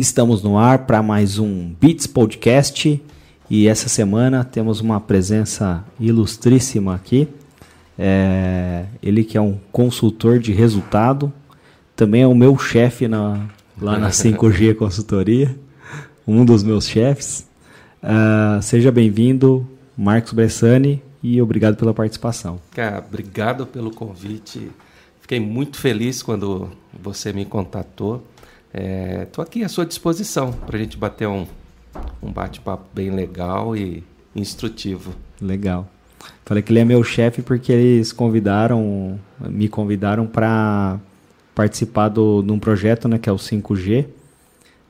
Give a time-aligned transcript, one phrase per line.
[0.00, 3.02] Estamos no ar para mais um Beats Podcast
[3.50, 7.28] e essa semana temos uma presença ilustríssima aqui.
[7.98, 11.30] É, ele que é um consultor de resultado,
[11.94, 13.46] também é o meu chefe na,
[13.78, 15.54] lá na 5G Consultoria,
[16.26, 17.46] um dos meus chefes.
[18.02, 22.58] Uh, seja bem-vindo, Marcos Bressani, e obrigado pela participação.
[22.70, 24.70] Cara, obrigado pelo convite.
[25.20, 28.24] Fiquei muito feliz quando você me contatou.
[28.72, 31.46] Estou é, aqui à sua disposição para a gente bater um,
[32.22, 35.14] um bate-papo bem legal e instrutivo.
[35.40, 35.88] Legal.
[36.44, 40.98] Falei que ele é meu chefe porque eles convidaram, me convidaram para
[41.54, 44.08] participar do, de um projeto né, que é o 5G, uh,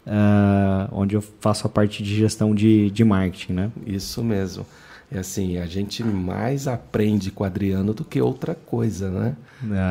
[0.07, 3.53] ah, onde eu faço a parte de gestão de, de marketing.
[3.53, 3.71] Né?
[3.87, 4.67] Isso mesmo.
[5.13, 9.37] É assim, a gente mais aprende com o Adriano do que outra coisa, né?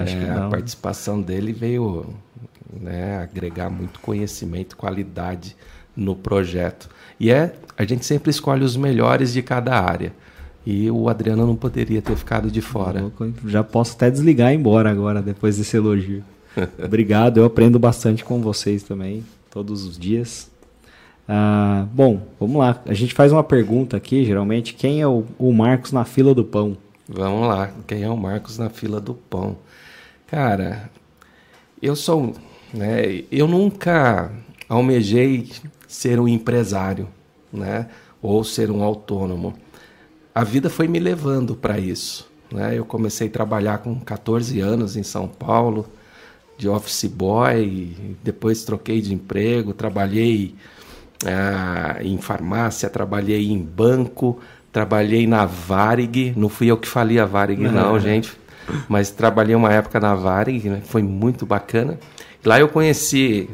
[0.02, 0.48] Acho é, que não.
[0.48, 2.06] A participação dele veio
[2.72, 5.56] né, agregar muito conhecimento, qualidade
[5.95, 6.89] no projeto.
[7.20, 10.14] E é, a gente sempre escolhe os melhores de cada área.
[10.66, 13.12] E o Adriano não poderia ter ficado de fora.
[13.45, 16.23] Já posso até desligar e ir embora agora, depois desse elogio.
[16.84, 20.50] Obrigado, eu aprendo bastante com vocês também, todos os dias.
[21.28, 22.81] Ah, bom, vamos lá.
[22.88, 24.73] A gente faz uma pergunta aqui, geralmente.
[24.73, 26.75] Quem é o, o Marcos na fila do pão?
[27.08, 27.72] Vamos lá.
[27.88, 29.56] Quem é o Marcos na fila do pão?
[30.25, 30.90] Cara,
[31.81, 32.34] eu sou.
[32.73, 34.31] Né, eu nunca
[34.67, 35.50] almejei
[35.88, 37.08] ser um empresário,
[37.52, 37.88] né?
[38.22, 39.56] Ou ser um autônomo.
[40.36, 42.30] A vida foi me levando para isso.
[42.52, 42.78] Né?
[42.78, 45.88] Eu comecei a trabalhar com 14 anos em São Paulo,
[46.58, 50.56] de office boy, depois troquei de emprego, trabalhei
[51.25, 54.40] ah, em farmácia, trabalhei em banco,
[54.72, 56.34] trabalhei na Varig.
[56.36, 58.31] Não fui eu que falei a Varig, não, não gente.
[58.88, 60.81] Mas trabalhei uma época na Varig, né?
[60.84, 61.97] foi muito bacana.
[62.44, 63.50] Lá eu conheci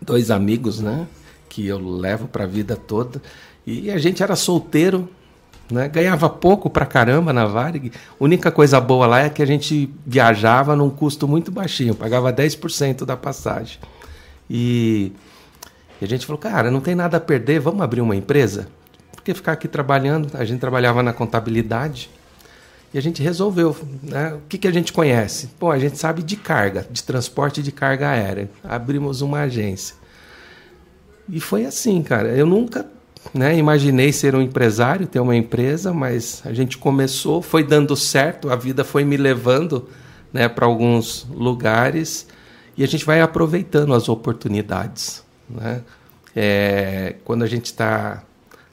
[0.00, 1.06] dois amigos, né?
[1.48, 3.20] Que eu levo para a vida toda.
[3.66, 5.08] E a gente era solteiro,
[5.70, 5.88] né?
[5.88, 7.92] Ganhava pouco pra caramba na Varig.
[8.18, 13.04] Única coisa boa lá é que a gente viajava num custo muito baixinho, pagava 10%
[13.04, 13.78] da passagem.
[14.48, 15.12] E
[16.00, 18.68] a gente falou, cara, não tem nada a perder, vamos abrir uma empresa?
[19.14, 22.10] Porque ficar aqui trabalhando, a gente trabalhava na contabilidade
[22.94, 24.34] e a gente resolveu, né?
[24.34, 25.48] O que, que a gente conhece?
[25.58, 28.48] Pô, a gente sabe de carga, de transporte de carga aérea.
[28.62, 29.96] Abrimos uma agência.
[31.28, 32.28] E foi assim, cara.
[32.28, 32.86] Eu nunca
[33.34, 38.48] né, imaginei ser um empresário, ter uma empresa, mas a gente começou, foi dando certo,
[38.48, 39.88] a vida foi me levando
[40.32, 42.28] né, para alguns lugares
[42.76, 45.24] e a gente vai aproveitando as oportunidades.
[45.50, 45.80] Né?
[46.36, 48.22] É, quando a gente está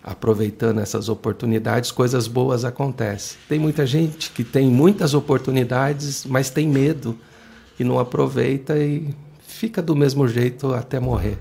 [0.03, 3.37] aproveitando essas oportunidades, coisas boas acontecem.
[3.47, 7.17] Tem muita gente que tem muitas oportunidades, mas tem medo
[7.79, 9.09] e não aproveita e
[9.47, 11.37] fica do mesmo jeito até morrer.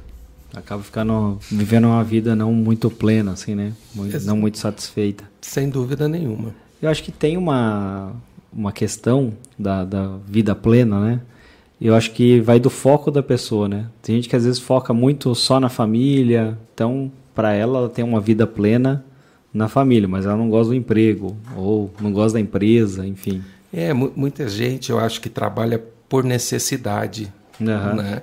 [0.55, 3.73] Acaba ficando vivendo uma vida não muito plena, assim, né?
[3.95, 5.25] Muito, não muito satisfeita.
[5.41, 6.53] Sem dúvida nenhuma.
[6.83, 8.13] Eu acho que tem uma,
[8.53, 11.21] uma questão da, da vida plena, né?
[11.81, 13.87] eu acho que vai do foco da pessoa, né?
[14.03, 17.11] Tem gente que às vezes foca muito só na família, então
[17.41, 19.03] para ela ela tem uma vida plena
[19.53, 23.43] na família, mas ela não gosta do emprego ou não gosta da empresa, enfim.
[23.73, 27.95] É, muita gente eu acho que trabalha por necessidade, uhum.
[27.97, 28.21] né?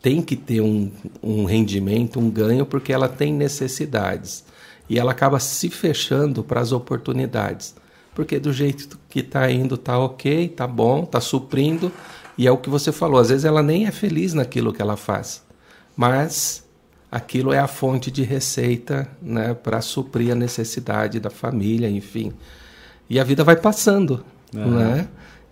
[0.00, 0.88] Tem que ter um,
[1.20, 4.44] um rendimento, um ganho, porque ela tem necessidades.
[4.88, 7.74] E ela acaba se fechando para as oportunidades.
[8.14, 11.90] Porque do jeito que está indo, tá ok, tá bom, tá suprindo,
[12.38, 14.96] e é o que você falou, às vezes ela nem é feliz naquilo que ela
[14.96, 15.42] faz,
[15.96, 16.64] mas
[17.10, 22.32] aquilo é a fonte de receita né, para suprir a necessidade da família, enfim.
[23.08, 24.70] E a vida vai passando, uhum.
[24.70, 25.08] né?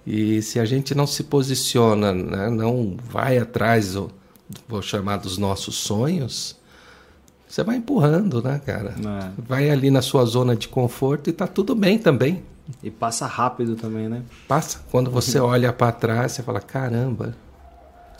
[0.06, 3.94] E se a gente não se posiciona, né, não vai atrás,
[4.66, 6.56] vou chamar dos nossos sonhos,
[7.46, 8.94] você vai empurrando, né, cara?
[8.96, 9.30] É.
[9.36, 12.42] Vai ali na sua zona de conforto e tá tudo bem também.
[12.82, 14.22] E passa rápido também, né?
[14.46, 14.80] Passa.
[14.90, 17.34] Quando você olha para trás, você fala, caramba.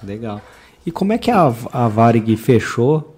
[0.03, 0.41] Legal.
[0.85, 3.15] E como é que a, a Varig fechou,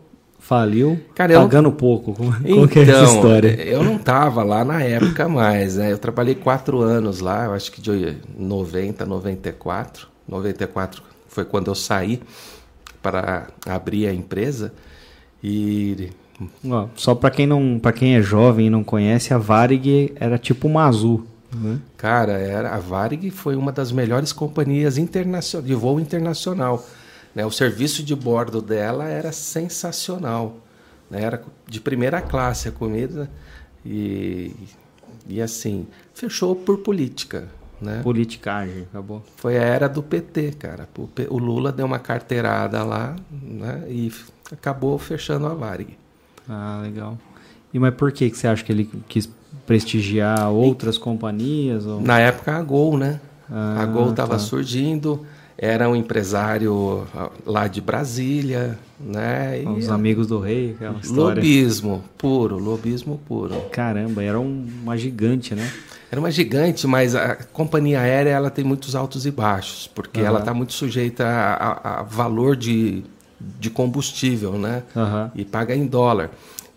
[0.51, 1.73] faliu, Cara, pagando eu...
[1.73, 2.13] pouco?
[2.13, 3.63] Como, então, é essa então, história?
[3.63, 5.93] Eu não estava lá na época mais, né?
[5.93, 10.09] Eu trabalhei quatro anos lá, eu acho que de 90, 94.
[10.27, 12.21] 94 foi quando eu saí
[13.01, 14.73] para abrir a empresa.
[15.41, 16.11] E
[16.69, 20.37] Ó, só para quem não, para quem é jovem e não conhece, a Varig era
[20.37, 21.27] tipo uma azul.
[21.55, 21.79] Né?
[21.97, 26.85] Cara, era a Varig foi uma das melhores companhias internacional, de voo internacional.
[27.35, 27.45] Né?
[27.45, 30.57] O serviço de bordo dela era sensacional.
[31.11, 31.23] Né?
[31.23, 33.31] Era de primeira classe a comida
[33.85, 34.55] e,
[35.29, 37.49] e assim fechou por política.
[37.81, 38.01] Né?
[38.03, 39.25] Politicagem, acabou.
[39.37, 40.87] Foi a era do PT, cara.
[41.31, 43.85] O Lula deu uma carteirada lá né?
[43.89, 44.13] e
[44.53, 45.97] acabou fechando a Varig.
[46.47, 47.17] Ah, legal.
[47.73, 49.31] E mas por que, que você acha que ele quis
[49.67, 51.87] prestigiar outras companhias?
[51.87, 52.01] Ou...
[52.01, 53.21] Na época a Gol, né?
[53.51, 54.39] Ah, a Gol estava tá.
[54.39, 55.25] surgindo,
[55.63, 59.63] era um empresário ah, lá de Brasília, né?
[59.77, 61.35] Os amigos do rei, aquela história.
[61.35, 63.61] lobismo puro, lobismo puro.
[63.71, 65.71] Caramba, era um- uma gigante, né?
[66.11, 70.29] Era uma gigante, mas a companhia aérea ela tem muitos altos e baixos, porque Aham.
[70.29, 73.05] ela está muito sujeita a, a- a valor de,
[73.39, 74.83] de combustível, né?
[74.97, 75.31] Aham.
[75.35, 76.31] E paga em dólar.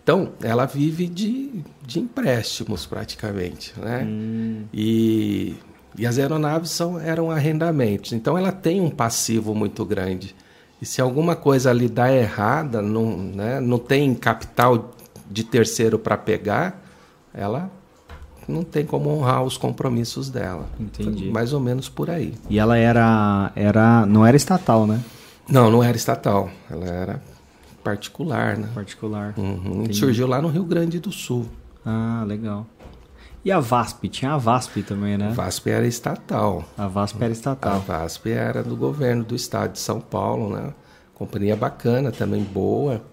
[0.03, 4.03] Então, ela vive de, de empréstimos praticamente, né?
[4.05, 5.55] Hum, E,
[5.97, 8.13] e as aeronaves são, eram arrendamentos.
[8.13, 10.35] Então, ela tem um passivo muito grande.
[10.81, 14.91] E se alguma coisa ali dá errada, não, né, não tem capital
[15.29, 16.81] de terceiro para pegar,
[17.33, 17.71] ela
[18.47, 20.67] não tem como honrar os compromissos dela.
[20.79, 21.29] Entendi.
[21.31, 22.33] Mais ou menos por aí.
[22.49, 24.05] E ela era, era.
[24.05, 25.01] Não era estatal, né?
[25.47, 26.49] Não, não era estatal.
[26.69, 27.23] Ela era
[27.83, 28.69] particular, né?
[28.73, 29.33] Particular.
[29.37, 29.91] Uhum.
[29.93, 31.45] Surgiu lá no Rio Grande do Sul.
[31.85, 32.65] Ah, legal.
[33.45, 34.07] E a VASP?
[34.07, 35.27] Tinha a VASP também, né?
[35.27, 36.63] A VASP era estatal.
[36.77, 37.79] A VASP era A estatal.
[37.81, 40.73] VASP era do governo do estado de São Paulo, né?
[41.13, 43.03] Companhia bacana, também boa.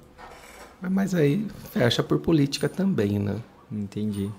[0.81, 3.37] Mas aí fecha por política também, né?
[3.71, 4.31] Entendi.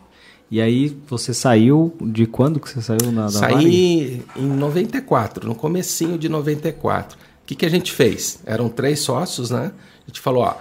[0.49, 3.31] E aí você saiu de quando que você saiu na da?
[3.31, 7.17] Saí em 94, no comecinho de 94.
[7.17, 8.39] O que, que a gente fez?
[8.45, 9.71] Eram três sócios, né?
[10.03, 10.55] A gente falou, ó,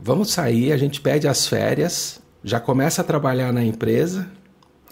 [0.00, 4.28] vamos sair, a gente pede as férias, já começa a trabalhar na empresa,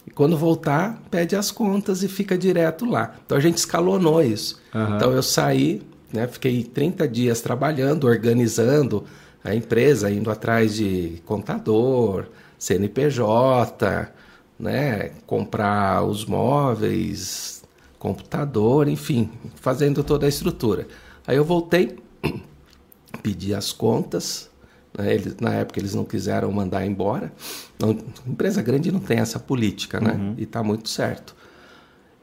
[0.07, 3.17] e quando voltar, pede as contas e fica direto lá.
[3.25, 4.61] Então a gente escalonou isso.
[4.75, 4.97] Aham.
[4.97, 5.83] Então eu saí,
[6.13, 9.05] né, fiquei 30 dias trabalhando, organizando
[9.43, 12.27] a empresa, indo atrás de contador,
[12.59, 14.13] CNPJ,
[14.59, 17.63] né, comprar os móveis,
[17.99, 20.87] computador, enfim, fazendo toda a estrutura.
[21.27, 21.97] Aí eu voltei,
[23.23, 24.46] pedi as contas,
[25.05, 27.33] eles, na época eles não quiseram mandar embora.
[27.79, 27.97] Não,
[28.27, 30.35] empresa grande não tem essa política, né?
[30.39, 31.35] E está muito certo.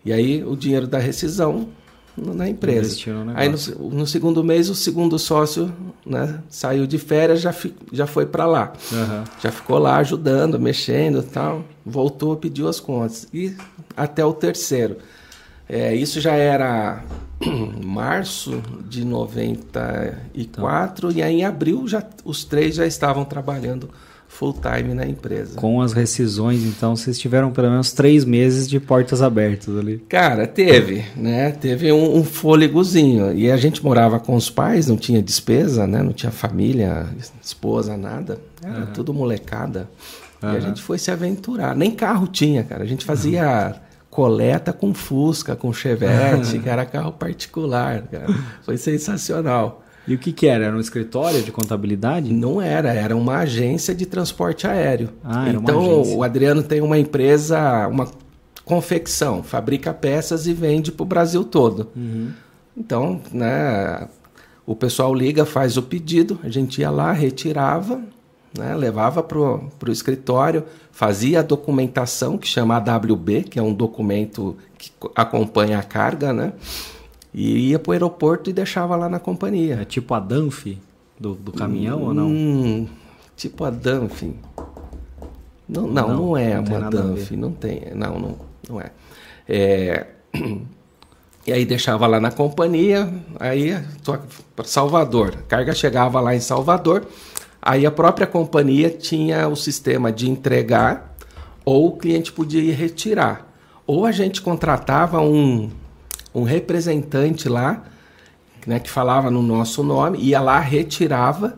[0.06, 1.68] E aí o dinheiro da rescisão
[2.16, 2.90] na empresa.
[3.36, 5.74] Aí no, no segundo mês o segundo sócio
[6.06, 8.74] né, saiu de férias, já, fi- já foi para lá.
[8.92, 9.24] Aham.
[9.42, 11.64] Já ficou lá ajudando, mexendo e tal.
[11.86, 13.28] Voltou, pediu as contas.
[13.34, 13.56] E
[13.98, 14.98] até o terceiro.
[15.68, 17.04] É, isso já era
[17.84, 23.90] março de 94 e aí em abril já, os três já estavam trabalhando
[24.34, 25.56] full time na empresa.
[25.56, 30.00] Com as rescisões, então, vocês tiveram pelo menos três meses de portas abertas ali.
[30.10, 31.52] Cara, teve, né?
[31.52, 33.38] Teve um, um fôlegozinho.
[33.38, 36.02] E a gente morava com os pais, não tinha despesa, né?
[36.02, 37.08] Não tinha família,
[37.42, 38.40] esposa, nada.
[38.64, 39.90] Era tudo molecada.
[40.42, 41.76] E a gente foi se aventurar.
[41.76, 42.84] Nem carro tinha, cara.
[42.84, 43.76] A gente fazia
[44.14, 48.28] coleta com Fusca, com Chevette, que era carro particular, cara.
[48.62, 49.84] Foi sensacional.
[50.08, 50.66] E o que que era?
[50.66, 52.32] Era um escritório de contabilidade?
[52.32, 55.10] Não era, era uma agência de transporte aéreo.
[55.24, 58.08] Ah, era uma então, o Adriano tem uma empresa, uma
[58.64, 61.90] confecção, fabrica peças e vende para o Brasil todo.
[61.96, 62.30] Uhum.
[62.78, 64.08] Então, né,
[64.64, 68.00] o pessoal liga, faz o pedido, a gente ia lá, retirava,
[68.58, 74.56] né, levava para o escritório, fazia a documentação, que chama AWB, que é um documento
[74.78, 76.54] que co- acompanha a carga, né?
[77.34, 79.80] E ia para o aeroporto e deixava lá na companhia.
[79.82, 80.68] É tipo a Danf
[81.20, 82.28] do, do caminhão ou não?
[82.28, 82.88] Hum,
[83.36, 84.36] tipo a Dunphy.
[85.68, 87.82] Não, não, Não, não, é não uma Dunphy, não tem.
[87.96, 88.36] Não, não,
[88.70, 88.92] não é.
[89.48, 90.08] É,
[91.46, 93.78] E aí deixava lá na companhia, aí
[94.56, 95.34] para Salvador.
[95.40, 97.06] A carga chegava lá em Salvador,
[97.64, 101.16] aí a própria companhia tinha o sistema de entregar,
[101.66, 103.48] ou o cliente podia ir retirar.
[103.88, 105.70] Ou a gente contratava um,
[106.34, 107.84] um representante lá,
[108.68, 111.58] né, que falava no nosso nome, ia lá, retirava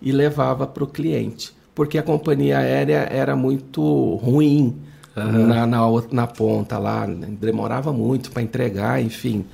[0.00, 1.54] e levava para o cliente.
[1.74, 4.76] Porque a companhia aérea era muito ruim
[5.14, 9.44] na, na, outra- na ponta lá, né, demorava muito para entregar, enfim.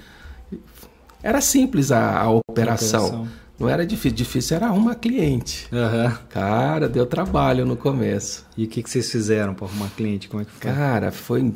[1.22, 3.06] Era simples a, a operação.
[3.06, 3.28] operação.
[3.62, 5.68] Não era difícil, difícil era arrumar cliente.
[5.72, 6.18] Aham.
[6.28, 8.44] Cara, deu trabalho no começo.
[8.56, 10.28] E o que, que vocês fizeram para arrumar cliente?
[10.28, 10.72] Como é que foi?
[10.72, 11.52] Cara, foi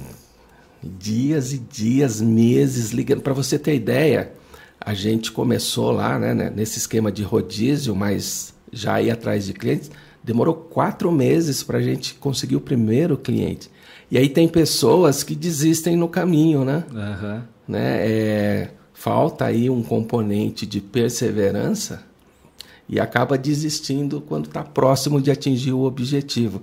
[0.83, 3.23] dias e dias, meses ligando.
[3.23, 4.33] Para você ter ideia,
[4.81, 9.53] a gente começou lá, né, né, nesse esquema de rodízio, mas já ia atrás de
[9.53, 9.91] clientes.
[10.23, 13.71] Demorou quatro meses para a gente conseguir o primeiro cliente.
[14.11, 16.85] E aí tem pessoas que desistem no caminho, né?
[16.95, 17.45] Aham.
[17.67, 17.99] né?
[18.09, 22.03] É, falta aí um componente de perseverança
[22.89, 26.63] e acaba desistindo quando está próximo de atingir o objetivo.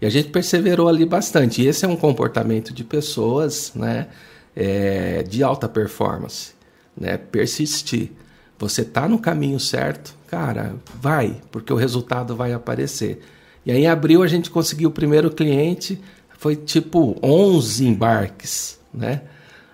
[0.00, 1.62] E a gente perseverou ali bastante.
[1.62, 4.08] E esse é um comportamento de pessoas né,
[4.56, 6.52] é, de alta performance.
[6.96, 7.18] Né?
[7.18, 8.12] Persistir.
[8.58, 13.20] Você está no caminho certo, cara, vai, porque o resultado vai aparecer.
[13.66, 16.00] E aí em abril a gente conseguiu o primeiro cliente,
[16.38, 19.22] foi tipo 11 embarques, né?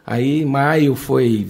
[0.04, 1.46] Aí em maio foi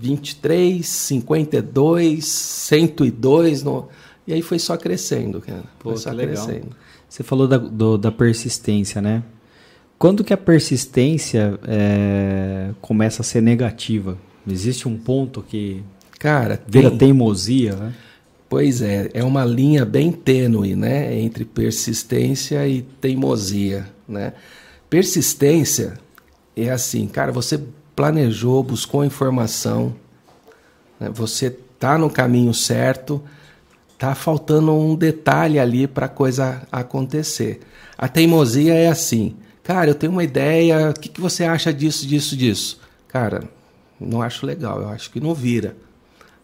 [0.00, 3.88] 23, 52, 102, no...
[4.26, 5.64] e aí foi só crescendo, cara.
[5.78, 6.68] Pô, foi só crescendo.
[7.06, 9.22] Você falou da, do, da persistência, né?
[9.98, 14.16] Quando que a persistência é, começa a ser negativa?
[14.48, 15.82] Existe um ponto que
[16.18, 16.98] Cara, vira tem...
[16.98, 17.94] teimosia, né?
[18.48, 24.32] Pois é, é uma linha bem tênue, né, entre persistência e teimosia, né?
[24.88, 25.94] Persistência
[26.56, 27.60] é assim, cara, você
[27.94, 29.94] planejou, buscou informação,
[30.98, 31.10] né?
[31.12, 33.22] você tá no caminho certo,
[33.98, 37.60] tá faltando um detalhe ali para a coisa acontecer.
[37.96, 42.06] A teimosia é assim, cara, eu tenho uma ideia, o que, que você acha disso,
[42.06, 42.80] disso, disso?
[43.08, 43.44] Cara,
[44.00, 45.76] não acho legal, eu acho que não vira.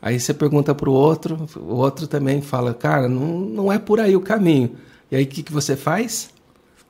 [0.03, 3.99] Aí você pergunta para o outro, o outro também fala, cara, não, não é por
[3.99, 4.77] aí o caminho.
[5.11, 6.31] E aí o que, que você faz?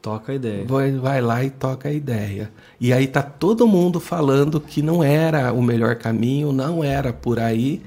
[0.06, 0.64] Toca a ideia.
[0.64, 2.48] Vai, vai lá e toca a ideia.
[2.80, 7.40] E aí tá todo mundo falando que não era o melhor caminho, não era por
[7.40, 7.82] aí,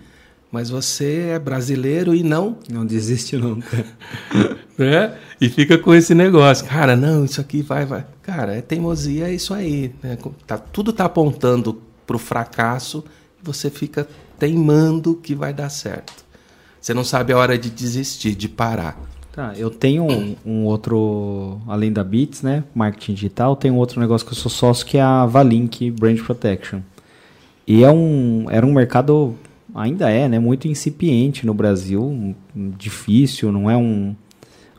[0.51, 2.57] mas você é brasileiro e não.
[2.69, 3.85] Não desiste nunca.
[4.77, 5.17] né?
[5.39, 6.67] E fica com esse negócio.
[6.67, 8.05] Cara, não, isso aqui vai, vai.
[8.21, 9.95] Cara, é teimosia, é isso aí.
[10.03, 10.17] Né?
[10.45, 13.01] Tá, tudo tá apontando pro fracasso
[13.41, 14.05] e você fica
[14.37, 16.25] teimando que vai dar certo.
[16.81, 18.99] Você não sabe a hora de desistir, de parar.
[19.39, 23.97] Tá, eu tenho um, um outro, além da Beats, né, marketing digital, tem um outro
[23.97, 26.81] negócio que eu sou sócio que é a Valink Brand Protection.
[27.65, 29.33] E é um, era um mercado,
[29.73, 34.13] ainda é, né, muito incipiente no Brasil, difícil, não é um,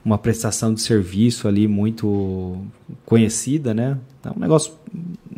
[0.04, 2.58] uma prestação de serviço ali muito
[3.06, 3.96] conhecida, né?
[4.22, 4.74] É um negócio,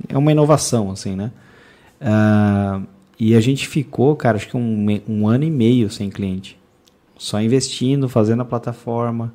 [0.08, 1.30] é uma inovação, assim, né?
[2.00, 2.84] Uh,
[3.20, 6.60] e a gente ficou, cara, acho que um, um ano e meio sem cliente.
[7.22, 9.32] Só investindo, fazendo a plataforma,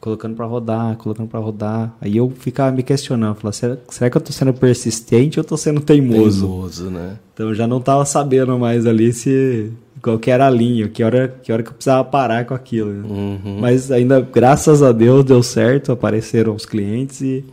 [0.00, 1.94] colocando para rodar, colocando para rodar.
[2.00, 5.56] Aí eu ficava me questionando, falava, será, será que eu tô sendo persistente ou tô
[5.56, 6.40] sendo teimoso?
[6.40, 7.18] Teimoso, né?
[7.32, 9.70] Então eu já não tava sabendo mais ali se
[10.02, 12.90] qual que era a linha, que hora, que hora que eu precisava parar com aquilo.
[12.90, 13.08] Né?
[13.08, 13.58] Uhum.
[13.60, 17.44] Mas ainda, graças a Deus, deu certo, apareceram os clientes e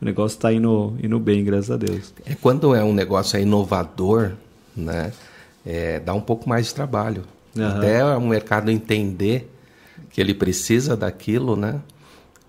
[0.00, 2.14] o negócio está indo, indo bem, graças a Deus.
[2.24, 4.30] É quando é um negócio é inovador,
[4.74, 5.12] né?
[5.66, 7.22] É, dá um pouco mais de trabalho.
[7.56, 7.66] Uhum.
[7.66, 9.50] Até o mercado entender
[10.10, 11.80] que ele precisa daquilo, né?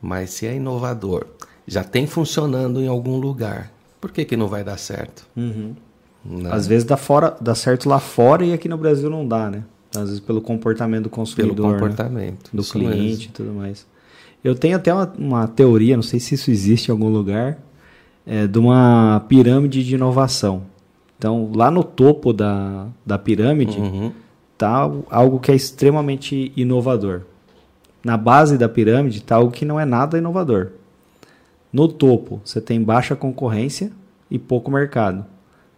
[0.01, 1.25] Mas se é inovador,
[1.67, 5.25] já tem funcionando em algum lugar, por que, que não vai dar certo?
[5.35, 5.75] Uhum.
[6.23, 6.49] Né?
[6.51, 9.63] Às vezes dá, fora, dá certo lá fora e aqui no Brasil não dá, né?
[9.95, 11.55] Às vezes pelo comportamento do consumidor.
[11.55, 12.49] Pelo comportamento.
[12.53, 12.61] Né?
[12.61, 13.85] Do cliente e tudo mais.
[14.43, 17.57] Eu tenho até uma, uma, teoria, não sei se isso existe em algum lugar,
[18.25, 20.63] é, de uma pirâmide de inovação.
[21.17, 24.11] Então, lá no topo da, da pirâmide uhum.
[24.57, 27.21] Tá algo que é extremamente inovador.
[28.03, 30.69] Na base da pirâmide está algo que não é nada inovador.
[31.71, 33.91] No topo, você tem baixa concorrência
[34.31, 35.25] e pouco mercado.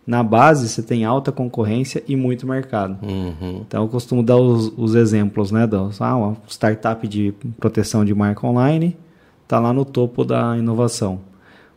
[0.06, 2.98] Na base, você tem alta concorrência e muito mercado.
[3.04, 3.62] Uhum.
[3.68, 5.68] Então, eu costumo dar os, os exemplos, né?
[5.68, 8.98] Dos, ah, uma startup de proteção de marca online
[9.44, 11.20] está lá no topo da inovação.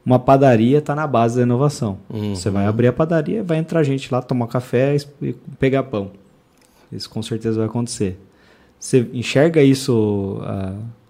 [0.04, 1.98] Uma padaria está na base da inovação.
[2.08, 2.34] Uhum.
[2.34, 6.10] Você vai abrir a padaria, vai entrar gente lá, tomar café e pegar pão.
[6.92, 8.18] Isso com certeza vai acontecer.
[8.78, 10.40] Você enxerga isso?
[10.42, 11.02] Uh,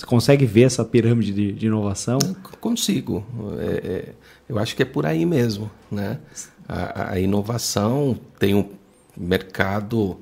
[0.00, 2.18] você consegue ver essa pirâmide de, de inovação?
[2.58, 3.22] Consigo.
[3.58, 4.08] É, é,
[4.48, 5.70] eu acho que é por aí mesmo.
[5.90, 6.18] Né?
[6.66, 8.66] A, a inovação tem um
[9.14, 10.18] mercado,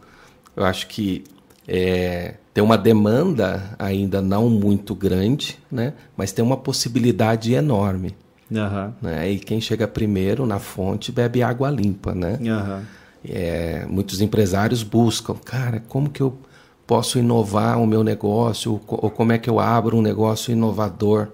[0.56, 1.22] eu acho que
[1.66, 5.94] é, tem uma demanda ainda não muito grande, né?
[6.16, 8.16] mas tem uma possibilidade enorme.
[8.50, 8.92] Uhum.
[9.00, 9.30] Né?
[9.30, 12.12] E quem chega primeiro na fonte bebe água limpa.
[12.16, 12.36] Né?
[12.40, 12.82] Uhum.
[13.28, 16.38] É, muitos empresários buscam, cara, como que eu
[16.86, 18.80] posso inovar o meu negócio?
[18.86, 21.28] Ou como é que eu abro um negócio inovador?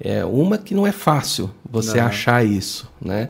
[0.00, 2.06] É uma que não é fácil você uhum.
[2.06, 2.90] achar isso.
[3.00, 3.28] Né?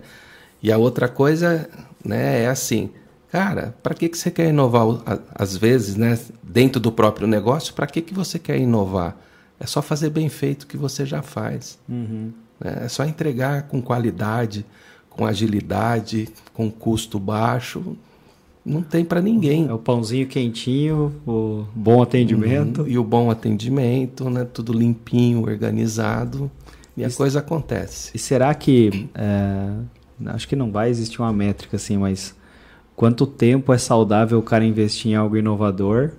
[0.62, 1.68] E a outra coisa
[2.04, 2.90] né, é assim,
[3.30, 4.86] Cara, para que, que você quer inovar
[5.32, 6.18] às vezes, né?
[6.42, 9.16] Dentro do próprio negócio, para que, que você quer inovar?
[9.58, 11.78] É só fazer bem feito o que você já faz.
[11.88, 12.32] Uhum.
[12.58, 12.82] Né?
[12.84, 14.66] É só entregar com qualidade,
[15.10, 17.96] com agilidade, com custo baixo.
[18.64, 19.68] Não tem para ninguém.
[19.68, 22.82] É o pãozinho quentinho, o bom atendimento.
[22.82, 22.88] Uhum.
[22.88, 24.44] E o bom atendimento, né?
[24.44, 26.50] Tudo limpinho, organizado.
[26.96, 28.10] E a coisa acontece.
[28.14, 29.08] E será que.
[29.14, 29.70] É,
[30.26, 32.34] acho que não vai existir uma métrica assim, mas
[32.94, 36.12] quanto tempo é saudável o cara investir em algo inovador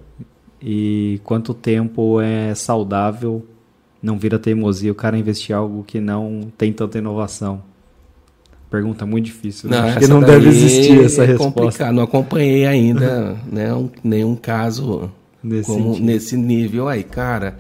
[0.62, 3.46] e quanto tempo é saudável
[4.02, 7.62] não vira teimosia o cara investir em algo que não tem tanta inovação.
[8.72, 9.70] Pergunta muito difícil.
[9.70, 9.78] Né?
[9.78, 11.54] Não, Acho que não deve existir essa é resposta.
[11.54, 11.94] Complicado.
[11.94, 15.12] Não acompanhei ainda né, um, nenhum caso
[15.44, 17.58] nesse, como nesse nível aí, cara.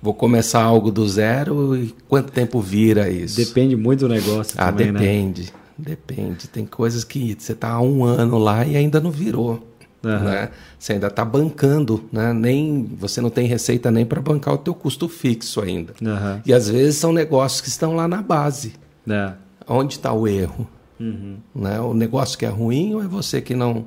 [0.00, 3.36] Vou começar algo do zero e quanto tempo vira isso?
[3.36, 5.48] Depende muito do negócio ah, também, depende, né?
[5.76, 6.46] Depende.
[6.46, 9.68] Tem coisas que você está há um ano lá e ainda não virou.
[10.04, 10.18] Uhum.
[10.18, 10.48] Né?
[10.78, 12.32] Você ainda está bancando, né?
[12.32, 15.92] nem você não tem receita nem para bancar o teu custo fixo ainda.
[16.00, 16.40] Uhum.
[16.46, 18.74] E às vezes são negócios que estão lá na base.
[19.08, 19.32] É.
[19.66, 20.66] Onde está o erro?
[20.98, 21.38] Uhum.
[21.54, 21.80] Né?
[21.80, 23.86] O negócio que é ruim ou é você que não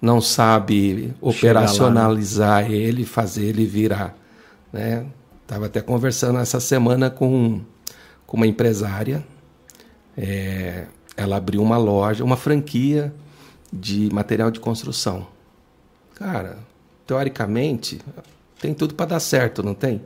[0.00, 2.74] não sabe operacionalizar lá, né?
[2.74, 4.16] ele, fazer ele virar?
[4.72, 5.04] Né?
[5.46, 7.60] Tava até conversando essa semana com,
[8.26, 9.24] com uma empresária.
[10.16, 13.12] É, ela abriu uma loja, uma franquia
[13.72, 15.26] de material de construção.
[16.14, 16.58] Cara,
[17.06, 18.00] teoricamente,
[18.60, 20.02] tem tudo para dar certo, não tem?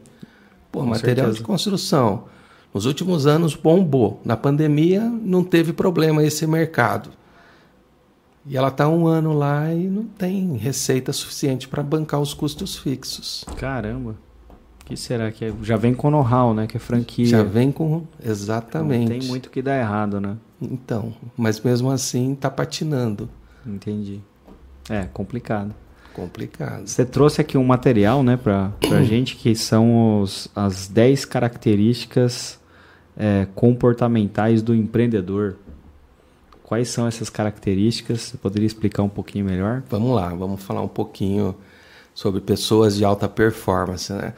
[0.71, 1.39] Pô, Com material certeza.
[1.39, 2.25] de construção.
[2.73, 4.21] Nos últimos anos bombou.
[4.25, 7.11] Na pandemia não teve problema esse mercado.
[8.47, 12.77] E ela está um ano lá e não tem receita suficiente para bancar os custos
[12.77, 13.45] fixos.
[13.57, 14.17] Caramba.
[14.81, 15.53] O que será que é?
[15.63, 16.67] Já vem com know-how, né?
[16.67, 17.27] Que é franquia.
[17.27, 18.05] Já vem com.
[18.25, 19.13] Exatamente.
[19.13, 20.37] Não tem muito que dar errado, né?
[20.61, 23.29] Então, mas mesmo assim está patinando.
[23.65, 24.21] Entendi.
[24.91, 25.73] É, complicado.
[26.13, 26.87] Complicado.
[26.87, 32.59] Você trouxe aqui um material, né, para a gente, que são os, as 10 características
[33.17, 35.57] é, comportamentais do empreendedor.
[36.63, 38.23] Quais são essas características?
[38.23, 39.83] Você poderia explicar um pouquinho melhor?
[39.91, 41.55] Vamos lá, vamos falar um pouquinho
[42.15, 44.35] sobre pessoas de alta performance, né?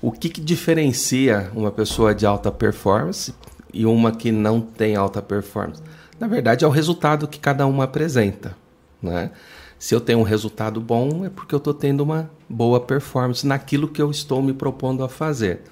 [0.00, 3.34] O que, que diferencia uma pessoa de alta performance
[3.74, 5.82] e uma que não tem alta performance?
[6.20, 8.56] Na verdade, é o resultado que cada uma apresenta.
[9.02, 9.32] Né?
[9.78, 13.88] Se eu tenho um resultado bom, é porque eu estou tendo uma boa performance naquilo
[13.88, 15.62] que eu estou me propondo a fazer.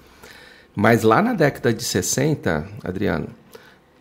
[0.78, 3.28] Mas lá na década de 60, Adriano,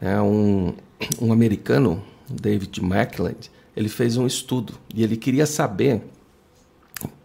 [0.02, 0.74] é um,
[1.22, 6.02] um americano, David Mackland, ele fez um estudo e ele queria saber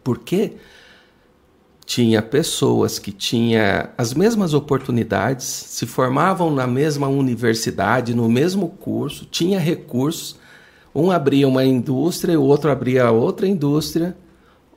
[0.04, 0.52] por que
[1.84, 9.26] tinha pessoas que tinham as mesmas oportunidades, se formavam na mesma universidade, no mesmo curso,
[9.26, 10.38] tinha recursos,
[10.94, 14.16] um abria uma indústria, o outro abria outra indústria,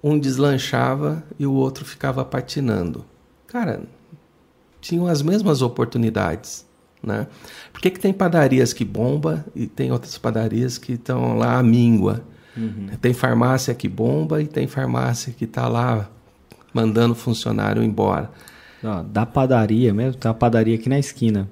[0.04, 3.06] um deslanchava e o outro ficava patinando.
[3.46, 3.84] Cara,
[4.84, 6.66] tinham as mesmas oportunidades.
[7.02, 7.28] Né?
[7.72, 11.64] Por que, que tem padarias que bomba e tem outras padarias que estão lá à
[11.64, 12.22] míngua?
[12.56, 12.90] Uhum.
[13.02, 16.10] Tem farmácia que bomba e tem farmácia que está lá
[16.74, 18.30] mandando funcionário embora.
[19.10, 21.50] Da padaria mesmo, tem uma padaria aqui na esquina.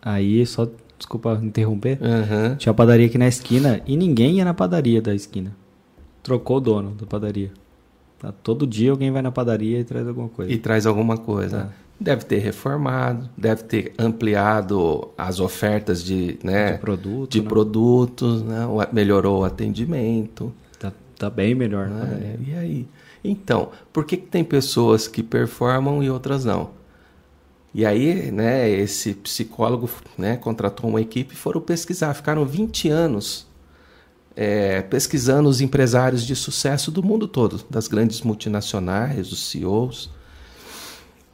[0.00, 2.56] Aí só desculpa interromper, uhum.
[2.56, 5.54] tinha uma padaria aqui na esquina e ninguém ia na padaria da esquina.
[6.22, 7.50] Trocou o dono da padaria.
[8.18, 10.52] Tá, todo dia alguém vai na padaria e traz alguma coisa.
[10.52, 11.72] E traz alguma coisa.
[11.84, 11.87] É.
[12.00, 17.48] Deve ter reformado, deve ter ampliado as ofertas de, né, de, produto, de né?
[17.48, 18.66] produtos, né?
[18.92, 20.54] melhorou o atendimento.
[20.78, 21.88] Tá, tá bem melhor.
[21.88, 22.36] Né?
[22.46, 22.88] E aí?
[23.24, 26.70] Então, por que, que tem pessoas que performam e outras não?
[27.74, 32.14] E aí, né, esse psicólogo né, contratou uma equipe e foram pesquisar.
[32.14, 33.46] Ficaram 20 anos
[34.34, 40.10] é, pesquisando os empresários de sucesso do mundo todo, das grandes multinacionais, os CEOs.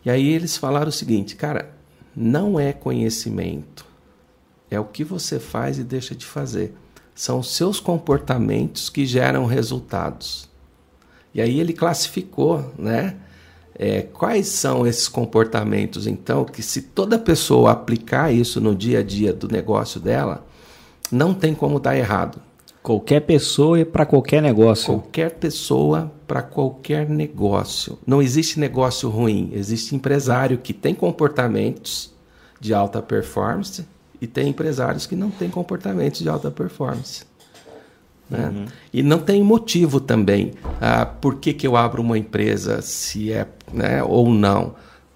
[0.05, 1.75] E aí eles falaram o seguinte, cara,
[2.15, 3.87] não é conhecimento,
[4.71, 6.75] é o que você faz e deixa de fazer.
[7.15, 10.49] São os seus comportamentos que geram resultados.
[11.33, 13.17] E aí ele classificou, né?
[13.77, 19.03] É, quais são esses comportamentos, então, que se toda pessoa aplicar isso no dia a
[19.03, 20.47] dia do negócio dela,
[21.11, 22.41] não tem como dar errado.
[22.81, 24.87] Qualquer pessoa e para qualquer negócio.
[24.87, 27.99] Qualquer pessoa para qualquer negócio.
[28.07, 29.51] Não existe negócio ruim.
[29.53, 32.13] Existe empresário que tem comportamentos
[32.61, 33.85] de alta performance
[34.21, 37.25] e tem empresários que não têm comportamentos de alta performance.
[38.29, 38.49] Né?
[38.49, 38.67] Uhum.
[38.93, 40.53] E não tem motivo também.
[40.81, 44.75] Ah, por que, que eu abro uma empresa, se é né, ou não.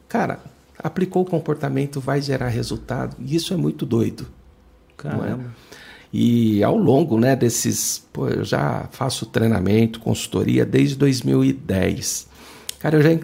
[0.08, 0.40] Cara,
[0.78, 3.16] aplicou o comportamento, vai gerar resultado.
[3.18, 4.26] E isso é muito doido.
[4.98, 5.02] É?
[5.02, 5.44] Caramba.
[6.12, 8.02] E ao longo né, desses.
[8.12, 12.28] Pô, eu já faço treinamento, consultoria desde 2010.
[12.78, 13.20] Cara, eu já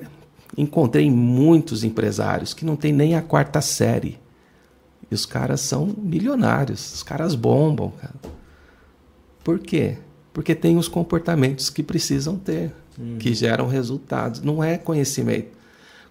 [0.57, 4.19] encontrei muitos empresários que não têm nem a quarta série.
[5.11, 8.15] E os caras são milionários, os caras bombam, cara.
[9.43, 9.97] Por quê?
[10.33, 13.19] Porque tem os comportamentos que precisam ter, uhum.
[13.19, 14.41] que geram resultados.
[14.41, 15.49] Não é conhecimento.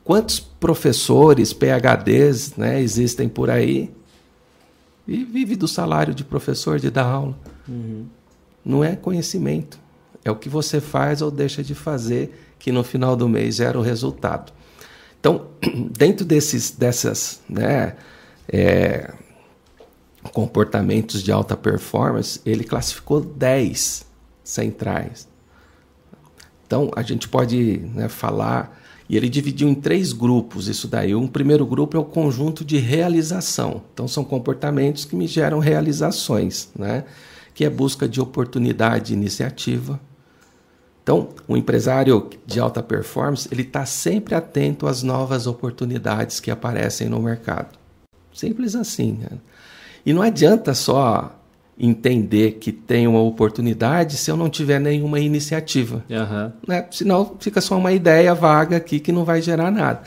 [0.03, 3.91] Quantos professores, PHDs, né, existem por aí
[5.07, 7.37] e vive do salário de professor de dar aula?
[7.67, 8.05] Uhum.
[8.63, 9.79] Não é conhecimento.
[10.23, 13.77] É o que você faz ou deixa de fazer que no final do mês gera
[13.77, 14.53] o resultado.
[15.19, 15.47] Então,
[15.97, 17.95] dentro desses, dessas, né,
[18.47, 19.13] é,
[20.31, 24.05] comportamentos de alta performance, ele classificou 10
[24.43, 25.27] centrais.
[26.65, 28.81] Então, a gente pode né, falar,
[29.13, 31.13] e ele dividiu em três grupos isso daí.
[31.13, 33.83] Um primeiro grupo é o conjunto de realização.
[33.93, 37.03] Então, são comportamentos que me geram realizações, né?
[37.53, 39.99] que é busca de oportunidade iniciativa.
[41.03, 47.07] Então, o empresário de alta performance, ele está sempre atento às novas oportunidades que aparecem
[47.07, 47.77] no mercado.
[48.33, 49.19] Simples assim.
[49.21, 49.37] Né?
[50.03, 51.39] E não adianta só
[51.77, 56.03] entender que tem uma oportunidade se eu não tiver nenhuma iniciativa.
[56.09, 56.51] Uhum.
[56.67, 56.85] Né?
[56.91, 60.03] Senão fica só uma ideia vaga aqui que não vai gerar nada.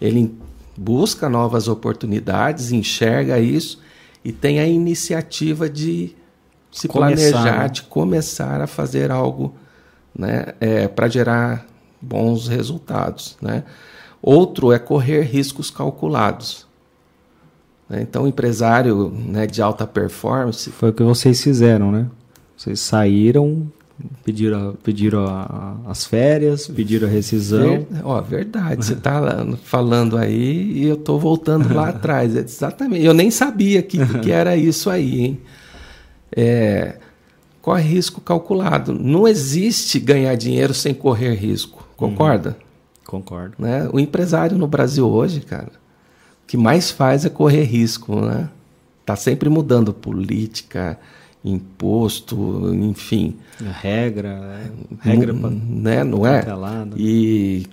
[0.00, 0.32] Ele
[0.76, 3.80] busca novas oportunidades, enxerga isso
[4.24, 6.14] e tem a iniciativa de
[6.70, 7.68] se começar, planejar, né?
[7.68, 9.54] de começar a fazer algo
[10.16, 10.54] né?
[10.60, 11.66] é, para gerar
[12.00, 13.36] bons resultados.
[13.42, 13.64] Né?
[14.22, 16.67] Outro é correr riscos calculados.
[17.88, 18.02] Né?
[18.02, 20.70] Então, o empresário né, de alta performance.
[20.70, 22.06] Foi o que vocês fizeram, né?
[22.56, 23.70] Vocês saíram,
[24.24, 27.86] pediram, pediram a, as férias, pediram a rescisão.
[27.90, 32.34] Ver, ó, verdade, você está falando aí e eu estou voltando lá atrás.
[32.34, 33.04] Exatamente.
[33.04, 35.40] Eu nem sabia que, que era isso aí, hein?
[36.36, 36.96] É,
[37.62, 38.92] corre risco calculado.
[38.92, 41.86] Não existe ganhar dinheiro sem correr risco.
[41.96, 42.50] Concorda?
[42.50, 42.68] Uhum.
[43.06, 43.54] Concordo.
[43.58, 43.88] Né?
[43.92, 45.72] O empresário no Brasil hoje, cara,
[46.48, 48.48] que mais faz é correr risco, né?
[49.04, 50.98] Tá sempre mudando política,
[51.44, 53.36] imposto, enfim.
[53.64, 56.02] A regra, regra não, né?
[56.02, 56.40] não é?
[56.96, 57.66] E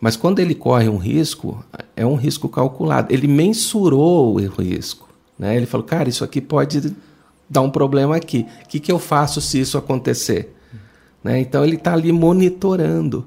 [0.00, 1.64] mas quando ele corre um risco,
[1.96, 3.12] é um risco calculado.
[3.12, 5.56] Ele mensurou o risco, né?
[5.56, 6.94] Ele falou, cara, isso aqui pode
[7.48, 8.46] dar um problema aqui.
[8.64, 10.54] O que, que eu faço se isso acontecer?
[11.22, 11.40] Né?
[11.40, 13.26] Então ele está ali monitorando,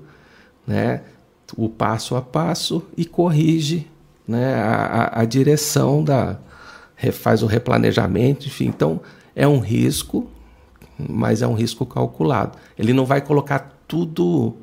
[0.66, 1.02] né?
[1.58, 3.88] O passo a passo e corrige
[4.28, 6.38] né, a, a, direção da
[7.12, 8.66] faz o replanejamento, enfim.
[8.66, 9.00] Então
[9.36, 10.28] é um risco,
[10.98, 12.58] mas é um risco calculado.
[12.78, 14.56] Ele não vai colocar tudo,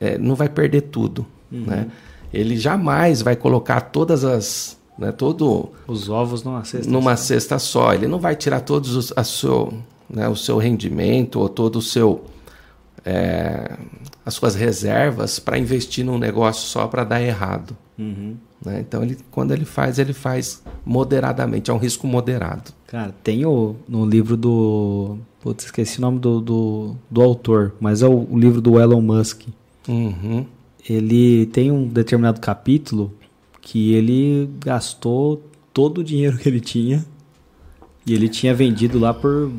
[0.00, 1.64] é, não vai perder tudo, uhum.
[1.64, 1.88] né?
[2.32, 7.24] Ele jamais vai colocar todas as, né, todo os ovos numa cesta numa só.
[7.24, 7.94] cesta só.
[7.94, 9.72] Ele não vai tirar todos os, a seu,
[10.08, 12.24] né, o seu rendimento ou todo o seu
[13.04, 13.76] é,
[14.24, 17.76] as suas reservas para investir num negócio só para dar errado.
[18.00, 18.34] Uhum.
[18.64, 18.80] Né?
[18.80, 22.72] Então, ele, quando ele faz, ele faz moderadamente, é um risco moderado.
[22.86, 25.18] Cara, tem o, no livro do.
[25.40, 29.02] Putz, esqueci o nome do, do, do autor, mas é o, o, livro do Elon
[29.02, 29.42] Musk.
[29.86, 30.46] Uhum.
[30.88, 33.12] Ele tem um determinado capítulo
[33.60, 37.04] que ele gastou todo o dinheiro que ele tinha
[38.06, 39.50] e ele tinha vendido lá por,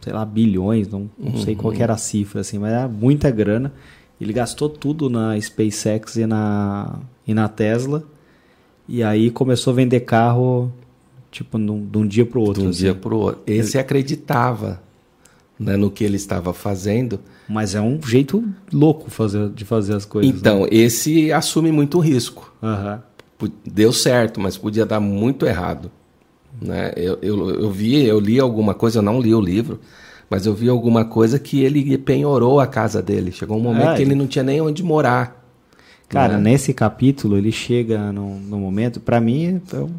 [0.00, 1.38] sei lá, bilhões, não, não uhum.
[1.38, 3.72] sei qual era a cifra, assim, mas era muita grana.
[4.20, 8.04] Ele gastou tudo na SpaceX e na, e na Tesla
[8.88, 10.72] e aí começou a vender carro,
[11.30, 12.60] tipo, num, de um dia para o outro.
[12.60, 12.80] De um assim.
[12.80, 13.42] dia para o outro.
[13.46, 14.82] Esse acreditava
[15.58, 17.20] né, no que ele estava fazendo.
[17.48, 20.30] Mas é um jeito louco fazer, de fazer as coisas.
[20.34, 20.68] Então, né?
[20.70, 22.52] esse assume muito risco.
[22.60, 23.48] Uhum.
[23.64, 25.90] Deu certo, mas podia dar muito errado.
[26.60, 26.92] Né?
[26.96, 29.80] Eu, eu, eu vi, eu li alguma coisa, eu não li o livro,
[30.28, 33.32] mas eu vi alguma coisa que ele penhorou a casa dele.
[33.32, 35.41] Chegou um momento é, que ele não tinha nem onde morar.
[36.12, 36.50] Cara, né?
[36.50, 39.90] nesse capítulo ele chega no, no momento, para mim então,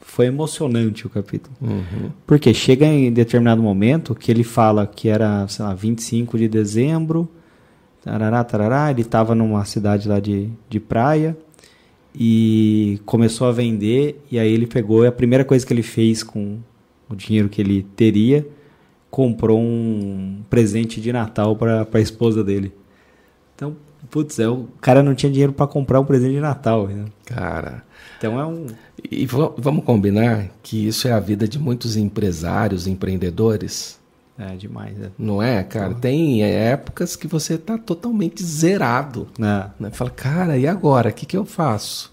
[0.00, 1.54] foi emocionante o capítulo.
[1.60, 2.10] Uhum.
[2.26, 7.28] Porque chega em determinado momento que ele fala que era, sei lá, 25 de dezembro,
[8.02, 11.36] tarará, tarará, ele estava numa cidade lá de, de praia
[12.12, 16.24] e começou a vender e aí ele pegou e a primeira coisa que ele fez
[16.24, 16.58] com
[17.08, 18.44] o dinheiro que ele teria,
[19.10, 22.72] comprou um presente de Natal para a esposa dele.
[23.54, 23.76] Então,
[24.10, 26.86] Putz, é, o cara não tinha dinheiro para comprar um presente de Natal.
[26.88, 27.06] Né?
[27.26, 27.82] Cara.
[28.16, 28.66] Então é um.
[29.10, 33.98] E vamos combinar que isso é a vida de muitos empresários, empreendedores.
[34.38, 35.10] É demais, é.
[35.18, 35.94] Não é, cara?
[35.94, 39.28] Tem épocas que você tá totalmente zerado.
[39.38, 39.70] É.
[39.80, 39.90] Né?
[39.92, 41.10] Fala, cara, e agora?
[41.10, 42.12] O que, que eu faço?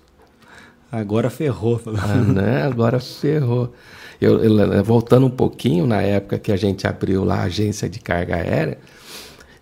[0.92, 1.82] Agora ferrou.
[1.98, 2.64] Ah, né?
[2.64, 3.74] Agora ferrou.
[4.20, 8.00] Eu, eu, voltando um pouquinho na época que a gente abriu lá a agência de
[8.00, 8.78] carga aérea,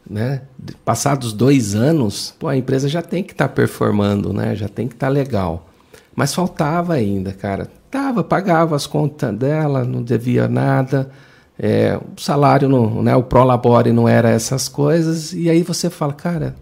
[0.09, 0.41] né?
[0.83, 4.55] Passados dois anos, pô, a empresa já tem que estar tá performando, né?
[4.55, 5.69] Já tem que estar tá legal.
[6.15, 7.69] Mas faltava ainda, cara.
[7.89, 11.09] Tava, pagava as contas dela, não devia nada.
[11.57, 13.15] É, o salário, não, né?
[13.15, 15.33] O prolabore não era essas coisas.
[15.33, 16.55] E aí você fala, cara,